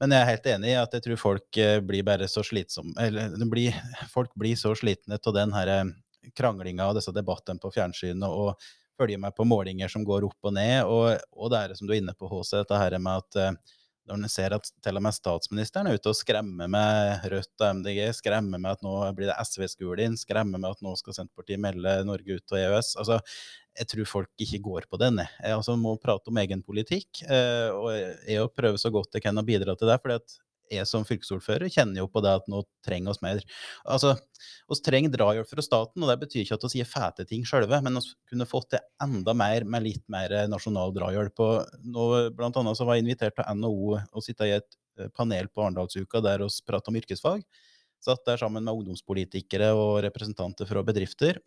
Men 0.00 0.12
jeg 0.12 0.20
er 0.20 0.30
helt 0.30 0.50
enig 0.54 0.70
i 0.74 0.76
at 0.80 0.92
jeg 0.96 1.04
tror 1.04 1.18
folk 1.20 1.56
eh, 1.60 1.78
blir 1.84 2.04
bare 2.08 2.28
så 2.28 2.40
slitsomme 2.40 2.94
Eller 3.04 3.34
blir, 3.52 3.74
folk 4.08 4.30
blir 4.34 4.56
så 4.56 4.72
slitne 4.76 5.18
av 5.20 5.34
den 5.36 5.52
her 5.52 5.68
eh, 5.68 5.90
kranglinga 6.36 6.88
og 6.88 6.96
disse 6.96 7.12
debattene 7.12 7.60
på 7.60 7.72
fjernsynet 7.74 8.24
og 8.28 8.54
følger 9.00 9.20
med 9.20 9.34
på 9.36 9.44
målinger 9.48 9.88
som 9.92 10.04
går 10.04 10.24
opp 10.28 10.48
og 10.48 10.54
ned. 10.56 10.84
Og, 10.84 11.20
og 11.32 11.52
det 11.52 11.58
er 11.60 11.68
det 11.72 11.76
som 11.80 11.88
du 11.88 11.92
er 11.94 12.00
inne 12.00 12.16
på, 12.16 12.28
HC, 12.28 12.62
dette 12.62 12.80
her 12.80 12.96
med 13.00 13.24
at 13.24 13.40
eh, 13.40 13.76
når 14.08 14.16
en 14.16 14.32
ser 14.32 14.54
at 14.56 14.68
til 14.82 14.98
og 14.98 15.04
med 15.04 15.14
statsministeren 15.14 15.88
er 15.90 15.98
ute 15.98 16.12
og 16.12 16.18
skremmer 16.18 16.70
med 16.70 17.26
Rødt 17.32 17.64
og 17.64 17.80
MDG, 17.80 18.00
skremmer 18.16 18.60
med 18.60 18.72
at 18.72 18.84
nå 18.84 18.94
blir 19.16 19.30
det 19.30 19.38
SV-skole 19.44 20.06
inn, 20.06 20.18
skremmer 20.18 20.60
med 20.60 20.70
at 20.72 20.84
nå 20.84 20.94
skal 20.98 21.16
Senterpartiet 21.16 21.62
melde 21.62 22.00
Norge 22.08 22.40
ut 22.40 22.56
av 22.56 22.62
EØS. 22.62 22.94
altså 23.02 23.20
jeg 23.80 23.88
tror 23.92 24.08
folk 24.10 24.42
ikke 24.44 24.60
går 24.64 24.86
på 24.90 24.98
den. 25.00 25.20
jeg. 25.22 25.54
Altså, 25.54 25.76
må 25.78 25.94
prate 26.00 26.28
om 26.28 26.38
egen 26.42 26.62
politikk, 26.66 27.22
eh, 27.22 27.70
og 27.70 27.92
jeg 27.94 28.36
prøver 28.36 28.54
prøve 28.60 28.80
så 28.82 28.90
godt 28.92 29.14
jeg 29.16 29.24
kan 29.24 29.38
å 29.38 29.46
bidra 29.46 29.76
til 29.78 29.88
det. 29.88 30.00
fordi 30.02 30.18
jeg 30.70 30.88
som 30.88 31.04
fylkesordfører 31.06 31.70
kjenner 31.72 32.02
jo 32.02 32.08
på 32.10 32.22
det 32.24 32.32
at 32.40 32.48
nå 32.50 32.62
trenger 32.86 33.12
oss 33.12 33.22
mer. 33.24 33.40
Altså, 33.84 34.14
oss 34.70 34.82
trenger 34.84 35.12
drahjelp 35.14 35.48
fra 35.50 35.64
staten, 35.64 36.02
og 36.02 36.10
det 36.10 36.18
betyr 36.22 36.44
ikke 36.44 36.58
at 36.58 36.66
vi 36.66 36.72
sier 36.76 36.88
fæte 36.88 37.26
ting 37.28 37.46
sjølve, 37.48 37.80
men 37.84 37.98
vi 37.98 38.04
kunne 38.32 38.48
fått 38.48 38.70
til 38.74 38.84
enda 39.02 39.34
mer 39.36 39.66
med 39.66 39.86
litt 39.86 40.04
mer 40.12 40.34
nasjonal 40.50 40.94
drahjelp. 40.96 41.44
Og 41.46 41.84
nå, 41.96 42.06
blant 42.36 42.60
annet 42.60 42.78
så 42.78 42.88
var 42.88 42.98
jeg 42.98 43.06
invitert 43.06 43.38
til 43.38 43.60
NHO 43.60 43.96
og 43.98 44.26
sitte 44.26 44.48
i 44.48 44.56
et 44.58 44.78
eh, 45.00 45.10
panel 45.16 45.50
på 45.50 45.66
Arendalsuka 45.66 46.22
der 46.24 46.46
vi 46.46 46.52
prata 46.66 46.92
om 46.92 47.00
yrkesfag. 47.00 47.46
Satt 48.00 48.24
der 48.24 48.40
sammen 48.40 48.64
med 48.64 48.72
ungdomspolitikere 48.72 49.74
og 49.76 49.98
representanter 50.06 50.68
fra 50.68 50.84
bedrifter. 50.86 51.42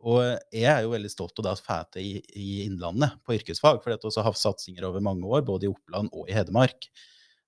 Og 0.00 0.22
jeg 0.56 0.68
er 0.68 0.84
jo 0.84 0.92
veldig 0.94 1.10
stolt 1.12 1.40
av 1.40 1.44
det 1.44 1.54
at 1.54 1.64
Fæte 1.64 2.02
i, 2.02 2.12
i 2.36 2.62
Innlandet 2.64 3.18
på 3.24 3.36
yrkesfag, 3.36 3.82
for 3.82 3.92
vi 3.92 4.12
har 4.16 4.28
hatt 4.28 4.40
satsinger 4.40 4.86
over 4.88 5.04
mange 5.04 5.28
år, 5.28 5.44
både 5.44 5.68
i 5.68 5.72
Oppland 5.72 6.12
og 6.16 6.28
i 6.28 6.36
Hedmark. 6.36 6.88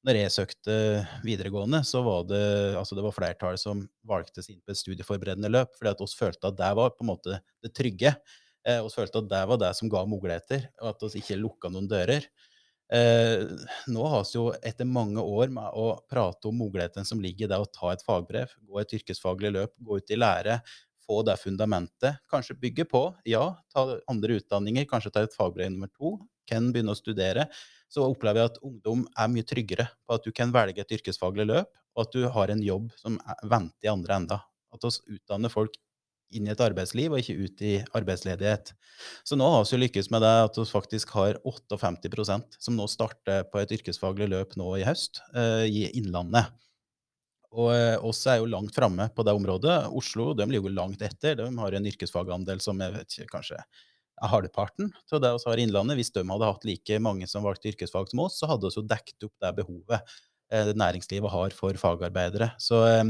Når 0.02 0.18
jeg 0.18 0.32
søkte 0.34 0.76
videregående, 1.22 1.78
så 1.86 2.00
var 2.02 2.24
det, 2.26 2.42
altså 2.78 2.96
det 2.98 3.04
var 3.04 3.14
flertall 3.14 3.58
som 3.60 3.84
valgte 4.08 4.42
seg 4.42 4.56
inn 4.56 4.62
på 4.66 4.74
et 4.74 4.80
studieforberedende 4.80 5.50
løp, 5.52 5.76
fordi 5.78 5.92
at 5.92 6.02
oss 6.02 6.16
følte 6.18 6.50
at 6.50 6.56
det 6.58 6.70
var 6.78 6.90
på 6.96 7.04
en 7.06 7.10
måte 7.12 7.38
det 7.62 7.70
trygge. 7.78 8.16
Eh, 8.66 8.80
oss 8.82 8.96
følte 8.98 9.22
at 9.22 9.28
det 9.30 9.42
var 9.50 9.60
det 9.62 9.70
som 9.78 9.90
ga 9.92 10.02
muligheter, 10.10 10.66
og 10.82 10.90
at 10.90 11.04
vi 11.06 11.22
ikke 11.22 11.38
lukka 11.38 11.70
noen 11.70 11.86
dører. 11.90 12.26
Eh, 12.92 13.44
nå 13.94 14.08
har 14.10 14.24
vi 14.26 14.34
jo 14.40 14.48
etter 14.58 14.90
mange 14.90 15.22
år 15.22 15.54
med 15.54 15.78
å 15.78 15.86
prate 16.10 16.50
om 16.50 16.58
muligheten 16.64 17.06
som 17.08 17.22
ligger 17.22 17.46
i 17.46 17.52
det 17.54 17.60
å 17.62 17.70
ta 17.70 17.92
et 17.94 18.02
fagbrev, 18.04 18.50
gå 18.66 18.82
et 18.82 18.96
yrkesfaglig 18.98 19.54
løp, 19.54 19.76
gå 19.86 20.00
ut 20.02 20.10
i 20.12 20.18
lære, 20.18 20.58
få 21.06 21.22
det 21.26 21.38
fundamentet. 21.38 22.18
Kanskje 22.30 22.58
bygge 22.58 22.88
på, 22.90 23.04
ja, 23.30 23.46
ta 23.70 23.86
andre 24.10 24.40
utdanninger, 24.42 24.90
kanskje 24.90 25.14
ta 25.14 25.22
et 25.26 25.38
fagbrev 25.38 25.70
nummer 25.70 25.90
to. 25.94 26.16
Kan 26.50 26.72
begynne 26.74 26.94
å 26.94 26.98
studere. 26.98 27.46
Så 27.92 28.06
opplever 28.08 28.40
jeg 28.40 28.52
at 28.54 28.60
ungdom 28.64 29.04
er 29.20 29.28
mye 29.28 29.44
tryggere 29.44 29.90
på 30.06 30.16
at 30.16 30.24
du 30.24 30.32
kan 30.32 30.52
velge 30.54 30.80
et 30.80 30.94
yrkesfaglig 30.96 31.44
løp, 31.50 31.68
og 31.92 32.06
at 32.06 32.14
du 32.14 32.24
har 32.32 32.52
en 32.52 32.62
jobb 32.64 32.88
som 32.96 33.18
er- 33.20 33.42
venter 33.44 33.88
i 33.88 33.92
andre 33.92 34.16
enda. 34.16 34.38
At 34.72 34.86
vi 34.86 35.18
utdanner 35.18 35.52
folk 35.52 35.76
inn 36.32 36.46
i 36.48 36.52
et 36.54 36.64
arbeidsliv, 36.64 37.12
og 37.12 37.20
ikke 37.20 37.44
ut 37.44 37.60
i 37.60 37.74
arbeidsledighet. 37.92 38.72
Så 39.28 39.36
nå 39.36 39.44
har 39.52 39.66
vi 39.68 39.82
lykkes 39.82 40.08
med 40.10 40.24
det 40.24 40.32
at 40.46 40.56
vi 40.56 40.64
faktisk 40.64 41.12
har 41.18 41.36
58% 41.44 42.56
som 42.58 42.78
nå 42.78 42.88
starter 42.88 43.44
på 43.52 43.60
et 43.60 43.76
yrkesfaglig 43.76 44.30
løp 44.32 44.56
nå 44.56 44.70
i 44.80 44.86
høst, 44.88 45.20
eh, 45.36 45.68
i 45.68 45.90
Innlandet. 46.00 46.48
Og 47.52 47.68
eh, 47.74 47.98
oss 48.00 48.24
er 48.26 48.40
jo 48.40 48.48
langt 48.48 48.72
framme 48.74 49.10
på 49.12 49.24
det 49.28 49.36
området. 49.36 49.92
Oslo 49.92 50.32
de 50.32 50.46
ligger 50.48 50.70
jo 50.70 50.78
langt 50.78 51.02
etter. 51.04 51.36
De 51.36 51.50
har 51.58 51.76
en 51.76 51.88
yrkesfagandel 51.92 52.62
som 52.64 52.80
jeg 52.80 52.94
vet 52.96 53.18
ikke, 53.18 53.32
kanskje 53.36 53.60
halvparten 54.30 54.90
av 55.12 55.22
det 55.22 55.30
vi 55.34 55.48
har 55.50 55.60
i 55.60 55.64
Innlandet. 55.66 55.98
Hvis 55.98 56.12
de 56.14 56.24
hadde 56.28 56.50
hatt 56.50 56.66
like 56.68 56.98
mange 57.02 57.28
som 57.30 57.46
valgte 57.46 57.72
yrkesfag 57.72 58.10
som 58.10 58.22
oss, 58.24 58.38
så 58.40 58.50
hadde 58.50 58.68
vi 58.68 58.78
jo 58.78 58.84
dekket 58.88 59.26
opp 59.28 59.34
det 59.42 59.54
behovet 59.58 60.12
eh, 60.52 60.72
næringslivet 60.78 61.32
har 61.32 61.56
for 61.56 61.78
fagarbeidere. 61.80 62.52
Så 62.62 62.82
eh, 62.88 63.02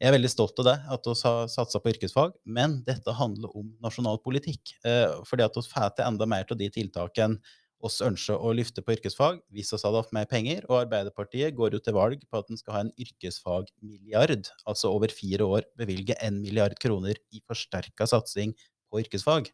jeg 0.00 0.10
er 0.10 0.16
veldig 0.16 0.32
stolt 0.32 0.60
av 0.64 0.68
det, 0.70 0.76
at 0.96 1.08
vi 1.08 1.16
har 1.22 1.54
satsa 1.54 1.82
på 1.82 1.94
yrkesfag. 1.94 2.36
Men 2.44 2.80
dette 2.88 3.16
handler 3.16 3.54
om 3.56 3.70
nasjonal 3.84 4.20
politikk. 4.24 4.74
Eh, 4.84 5.20
fordi 5.28 5.46
at 5.46 5.56
vi 5.56 5.64
får 5.70 5.96
til 5.96 6.10
enda 6.10 6.28
mer 6.28 6.48
av 6.48 6.60
de 6.60 6.70
tiltakene 6.74 7.40
oss 7.84 8.00
ønsker 8.02 8.38
å 8.42 8.50
løfte 8.56 8.82
på 8.82 8.94
yrkesfag 8.96 9.38
hvis 9.54 9.70
vi 9.72 9.80
hadde 9.82 10.02
hatt 10.02 10.14
mer 10.16 10.28
penger. 10.30 10.64
Og 10.68 10.80
Arbeiderpartiet 10.82 11.56
går 11.58 11.76
jo 11.76 11.82
til 11.82 11.96
valg 11.96 12.24
på 12.26 12.40
at 12.40 12.50
en 12.50 12.60
skal 12.60 12.74
ha 12.74 12.84
en 12.84 12.94
yrkesfagmilliard. 12.98 14.50
Altså 14.68 14.92
over 14.94 15.12
fire 15.14 15.46
år 15.46 15.68
bevilge 15.78 16.18
en 16.24 16.40
milliard 16.42 16.74
kroner 16.82 17.18
i 17.34 17.42
forsterka 17.46 18.08
satsing 18.10 18.54
på 18.88 19.04
yrkesfag. 19.04 19.50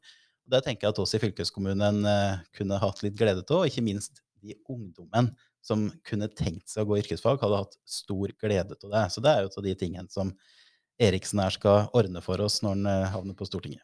Det 0.50 0.60
tenker 0.64 0.86
jeg 0.86 0.94
at 0.94 1.00
oss 1.00 1.14
i 1.16 1.20
fylkeskommunen 1.22 2.04
eh, 2.08 2.42
kunne 2.56 2.80
hatt 2.82 3.00
litt 3.04 3.16
glede 3.16 3.44
av, 3.46 3.62
og 3.62 3.70
ikke 3.70 3.84
minst 3.84 4.20
de 4.44 4.56
ungdommen 4.68 5.30
som 5.64 5.86
kunne 6.04 6.28
tenkt 6.36 6.68
seg 6.68 6.84
å 6.84 6.90
gå 6.90 7.00
yrkesfag, 7.00 7.40
hadde 7.40 7.62
hatt 7.62 7.78
stor 7.88 8.34
glede 8.40 8.76
av 8.76 8.92
det. 8.92 9.04
Så 9.14 9.24
det 9.24 9.32
er 9.32 9.46
jo 9.46 9.52
av 9.56 9.64
de 9.64 9.74
tingene 9.80 10.12
som 10.12 10.34
Eriksen 11.00 11.40
her 11.42 11.50
skal 11.50 11.88
ordne 11.96 12.20
for 12.22 12.38
oss 12.44 12.60
når 12.62 12.76
han 12.76 12.90
eh, 12.90 13.10
havner 13.14 13.38
på 13.38 13.48
Stortinget. 13.48 13.82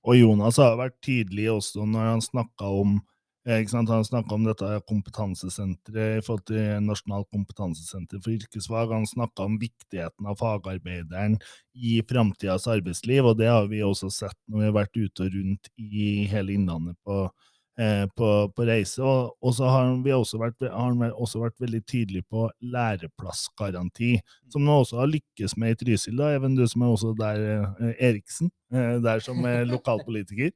Og 0.00 0.16
Jonas 0.16 0.58
har 0.62 0.78
vært 0.80 0.96
tydelig 1.04 1.50
også 1.52 1.84
når 1.86 2.12
han 2.14 2.24
snakka 2.24 2.72
om? 2.80 2.96
Han 3.46 4.04
snakka 4.04 4.34
om 4.34 4.44
dette 4.44 4.66
kompetansesenteret 4.88 6.18
i 6.18 6.24
forhold 6.26 6.44
til 6.50 6.82
Nasjonalt 6.84 7.28
kompetansesenter 7.32 8.20
for 8.20 8.34
yrkesfag. 8.34 8.92
Han 8.92 9.06
snakka 9.06 9.46
om 9.46 9.58
viktigheten 9.58 10.26
av 10.28 10.36
fagarbeideren 10.36 11.38
i 11.74 12.02
framtidas 12.02 12.66
arbeidsliv, 12.68 13.24
og 13.24 13.38
det 13.38 13.48
har 13.48 13.66
vi 13.70 13.80
også 13.86 14.10
sett 14.12 14.36
når 14.48 14.58
vi 14.58 14.64
har 14.66 14.76
vært 14.76 14.96
ute 14.98 15.24
og 15.24 15.32
rundt 15.38 15.70
i 15.78 16.26
hele 16.28 16.52
Innlandet 16.58 16.98
på, 17.06 17.30
eh, 17.80 18.04
på, 18.18 18.52
på 18.52 18.66
reise. 18.68 19.00
Og, 19.00 19.32
og 19.40 19.54
så 19.54 19.64
har 19.70 19.86
han- 19.86 20.02
vi 20.04 20.10
også 20.10 20.38
også 20.42 21.40
vært 21.40 21.58
veldig 21.60 21.84
tydelig 21.86 22.24
på 22.28 22.50
læreplassgaranti, 22.60 24.20
som 24.52 24.66
han 24.66 24.82
også 24.84 24.98
har 24.98 25.06
lykkes 25.06 25.56
med 25.56 25.70
i 25.70 25.84
Trysil. 25.84 26.16
da, 26.16 26.34
Even, 26.34 26.54
du 26.56 26.66
som 26.66 26.82
er 26.82 26.86
også 26.92 27.16
der, 27.16 27.64
eh, 27.80 27.94
Eriksen, 28.10 28.50
eh, 28.72 28.98
der 29.00 29.20
som 29.20 29.44
er 29.44 29.64
lokalpolitiker. 29.74 30.50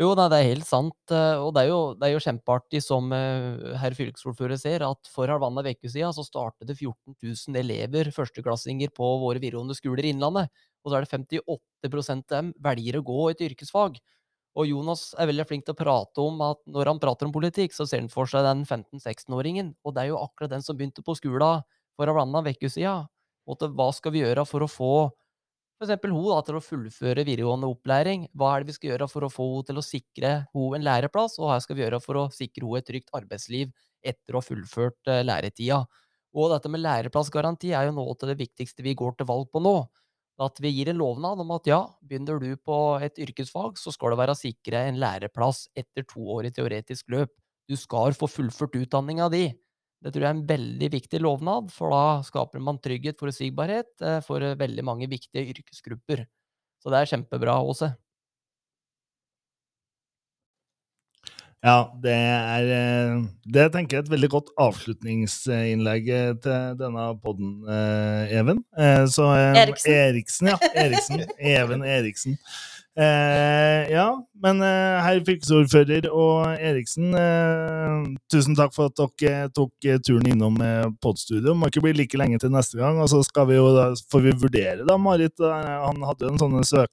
Jo, 0.00 0.08
nei, 0.18 0.24
det 0.32 0.38
er 0.42 0.48
helt 0.48 0.66
sant. 0.66 0.96
eh, 1.14 1.36
Og 1.38 1.52
det 1.54 1.62
er 1.64 1.68
jo, 1.70 1.78
det 1.94 2.08
er 2.08 2.12
jo 2.16 2.22
kjempeartig, 2.24 2.80
som 2.82 3.12
eh, 3.14 3.76
herr 3.78 3.94
fylkesordfører 3.94 4.58
ser, 4.58 4.82
at 4.82 5.10
for 5.12 5.30
halvannen 5.30 5.68
uke 5.70 5.86
siden 5.90 6.10
så 6.16 6.24
startet 6.26 6.66
det 6.66 6.74
14 6.80 7.14
000 7.22 7.60
elever, 7.60 8.10
førsteklassinger, 8.16 8.90
på 8.90 9.06
våre 9.22 9.38
videregående 9.38 9.76
skoler 9.78 10.08
i 10.08 10.10
Innlandet. 10.14 10.50
Og 10.82 10.90
så 10.90 10.98
er 10.98 11.06
det 11.06 11.12
58 11.14 12.18
av 12.18 12.24
dem 12.34 12.50
velger 12.66 12.98
å 12.98 13.04
gå 13.06 13.20
et 13.30 13.44
yrkesfag. 13.46 14.00
Og 14.58 14.66
Jonas 14.70 15.12
er 15.18 15.30
veldig 15.30 15.46
flink 15.50 15.64
til 15.66 15.74
å 15.74 15.78
prate 15.78 16.22
om 16.22 16.42
at 16.46 16.60
når 16.70 16.90
han 16.90 17.00
prater 17.02 17.26
om 17.28 17.34
politikk, 17.34 17.74
så 17.74 17.86
ser 17.90 18.02
han 18.02 18.10
for 18.10 18.26
seg 18.30 18.42
den 18.46 18.62
15-16-åringen. 18.66 19.72
Og 19.86 19.94
det 19.94 20.04
er 20.04 20.10
jo 20.12 20.20
akkurat 20.22 20.50
den 20.54 20.62
som 20.66 20.78
begynte 20.78 21.02
på 21.06 21.14
skolen 21.18 21.62
for 21.98 22.10
halvannen 22.10 22.50
uke 22.50 22.70
siden. 22.70 23.06
Og 23.46 23.62
hva 23.78 23.88
skal 23.94 24.14
vi 24.14 24.22
gjøre 24.24 24.46
for 24.48 24.64
å 24.66 24.70
få 24.70 24.92
eksempel 25.82 26.12
hun 26.14 26.44
til 26.46 26.56
å 26.58 26.62
fullføre 26.62 27.24
videregående 27.26 27.68
opplæring. 27.72 28.28
Hva 28.38 28.52
er 28.54 28.62
det 28.62 28.70
vi 28.70 28.76
skal 28.76 28.90
gjøre 28.92 29.08
for 29.10 29.26
å 29.26 29.32
få 29.32 29.46
henne 29.50 29.66
til 29.70 29.80
å 29.80 29.84
sikre 29.84 30.30
henne 30.54 30.78
en 30.78 30.86
læreplass, 30.86 31.38
og 31.40 31.50
hva 31.50 31.58
skal 31.62 31.78
vi 31.78 31.84
gjøre 31.84 32.00
for 32.04 32.20
å 32.20 32.28
sikre 32.34 32.64
henne 32.68 32.80
et 32.82 32.88
trygt 32.90 33.10
arbeidsliv 33.18 33.72
etter 34.04 34.36
å 34.36 34.42
ha 34.42 34.46
fullført 34.46 35.10
eh, 35.10 35.24
læretida? 35.26 35.82
Og 36.34 36.50
dette 36.50 36.70
med 36.70 36.82
læreplassgaranti 36.82 37.74
er 37.74 37.88
jo 37.88 37.96
noe 37.98 38.14
av 38.14 38.30
det 38.30 38.38
viktigste 38.38 38.86
vi 38.86 38.94
går 38.98 39.18
til 39.18 39.28
valg 39.30 39.50
på 39.50 39.62
nå. 39.62 39.76
At 40.44 40.58
vi 40.62 40.72
gir 40.74 40.90
en 40.90 40.98
lovnad 40.98 41.42
om 41.42 41.52
at 41.54 41.68
ja, 41.70 41.80
begynner 42.02 42.40
du 42.42 42.56
på 42.58 42.78
et 43.02 43.18
yrkesfag, 43.22 43.78
så 43.78 43.92
skal 43.94 44.14
det 44.14 44.22
være 44.22 44.38
sikre 44.38 44.86
en 44.88 44.98
læreplass 45.02 45.68
etter 45.78 46.06
to 46.10 46.24
år 46.38 46.48
i 46.50 46.54
teoretisk 46.54 47.12
løp. 47.14 47.30
Du 47.70 47.76
skal 47.78 48.14
få 48.18 48.26
fullført 48.28 48.74
utdanninga 48.80 49.30
di. 49.32 49.44
Det 50.04 50.12
tror 50.12 50.26
jeg 50.26 50.28
er 50.28 50.36
en 50.36 50.46
veldig 50.48 50.88
viktig 50.92 51.18
lovnad, 51.24 51.70
for 51.72 51.94
da 51.94 52.20
skaper 52.26 52.60
man 52.60 52.76
trygghet, 52.84 53.16
forutsigbarhet 53.16 53.88
eh, 54.04 54.18
for 54.26 54.44
eh, 54.44 54.56
veldig 54.60 54.84
mange 54.84 55.08
viktige 55.08 55.46
yrkesgrupper. 55.54 56.26
Så 56.84 56.92
det 56.92 56.98
er 57.00 57.08
kjempebra, 57.14 57.56
Åse. 57.64 57.94
Ja, 61.64 61.78
det 62.04 62.12
er 62.12 62.66
eh, 62.76 63.22
Det 63.48 63.70
tenker 63.72 63.96
jeg 63.96 64.02
er 64.02 64.04
et 64.04 64.12
veldig 64.12 64.28
godt 64.34 64.50
avslutningsinnlegg 64.60 66.10
til 66.44 66.76
denne 66.76 67.06
podden, 67.24 67.54
eh, 67.64 68.36
Even. 68.36 68.60
Eh, 68.76 69.06
Så 69.08 69.30
Eriksen. 69.32 69.94
Eriksen, 69.94 70.52
ja. 70.52 70.58
Eriksen. 70.74 71.24
Even 71.54 71.86
Eriksen. 71.88 72.36
Eh, 72.94 73.90
ja, 73.90 74.06
men 74.38 74.60
eh, 74.62 75.00
herr 75.02 75.18
fylkesordfører 75.26 76.06
og 76.14 76.44
Eriksen, 76.62 77.08
eh, 77.18 78.04
tusen 78.30 78.54
takk 78.54 78.70
for 78.76 78.86
at 78.92 79.00
dere 79.18 79.48
tok 79.50 79.88
eh, 79.88 79.98
turen 79.98 80.28
innom 80.30 80.60
eh, 80.62 80.86
podstudio. 81.02 81.56
Må 81.58 81.72
ikke 81.72 81.82
bli 81.88 81.94
like 81.98 82.20
lenge 82.20 82.38
til 82.38 82.54
neste 82.54 82.78
gang. 82.78 83.00
Og 83.02 83.10
så 83.10 83.22
skal 83.26 83.48
vi 83.50 83.58
jo 83.58 83.72
da, 83.74 83.88
får 84.12 84.22
vi 84.28 84.36
vurdere, 84.44 84.86
da, 84.86 84.98
Marit. 85.00 85.34
eh, 85.42 85.72
Han 85.88 86.06
hadde 86.06 86.28
jo 86.28 86.34
en 86.36 86.42
sånn 86.44 86.68
søk 86.70 86.92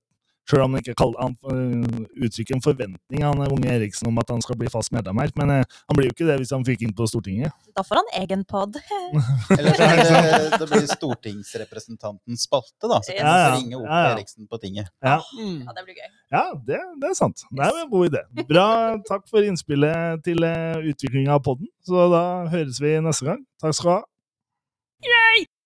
Selv 0.49 0.63
om 0.65 0.73
han 0.73 0.81
ikke 0.81 0.95
kaller, 0.97 1.19
han 1.21 1.35
øh, 1.53 2.25
uttrykker 2.25 2.55
en 2.57 2.63
forventning 2.65 3.21
han 3.23 3.39
unge 3.45 3.69
Eriksen 3.71 4.07
om 4.09 4.17
at 4.19 4.29
han 4.33 4.41
skal 4.41 4.57
bli 4.59 4.67
fast 4.73 4.91
medlem 4.91 5.19
her. 5.21 5.29
Men 5.37 5.49
øh, 5.53 5.63
han 5.69 5.95
blir 5.97 6.09
jo 6.09 6.15
ikke 6.15 6.27
det 6.27 6.37
hvis 6.41 6.51
han 6.55 6.65
fikk 6.67 6.81
inn 6.87 6.95
på 6.97 7.05
Stortinget. 7.07 7.53
Da 7.77 7.83
får 7.87 8.01
han 8.01 8.09
egen 8.23 8.41
pod. 8.49 8.79
Eller 9.57 9.77
så 9.77 9.85
er 9.85 10.01
det, 10.01 10.59
det 10.59 10.67
blir 10.71 10.87
stortingsrepresentantens 10.89 12.47
spalte, 12.49 12.89
da. 12.89 12.99
Så 13.05 13.13
kan 13.15 13.21
Ja, 13.21 13.35
ja. 13.45 13.53
ringe 13.55 13.77
opp 13.79 13.85
Ja, 13.85 14.01
ja. 14.07 14.11
Eriksen 14.17 14.49
på 14.51 14.59
tinget. 14.63 14.89
Ja, 15.05 15.19
Mm. 15.37 15.61
Ja, 15.67 15.71
det 15.77 15.83
blir 15.85 15.95
gøy. 15.95 16.09
ja 16.33 16.43
det, 16.67 16.79
det 17.01 17.09
er 17.11 17.15
sant. 17.17 17.45
Det 17.51 17.63
er 17.65 17.81
en 17.83 17.89
god 17.93 18.09
idé. 18.09 18.21
Bra. 18.49 18.67
Takk 19.07 19.29
for 19.29 19.45
innspillet 19.45 20.23
til 20.25 20.43
utviklinga 20.91 21.37
av 21.37 21.45
podden. 21.45 21.69
Så 21.87 22.09
da 22.11 22.23
høres 22.51 22.81
vi 22.81 22.97
neste 22.99 23.29
gang. 23.29 23.45
Takk 23.61 23.77
skal 23.77 23.89
du 23.89 23.95
ha. 23.99 25.50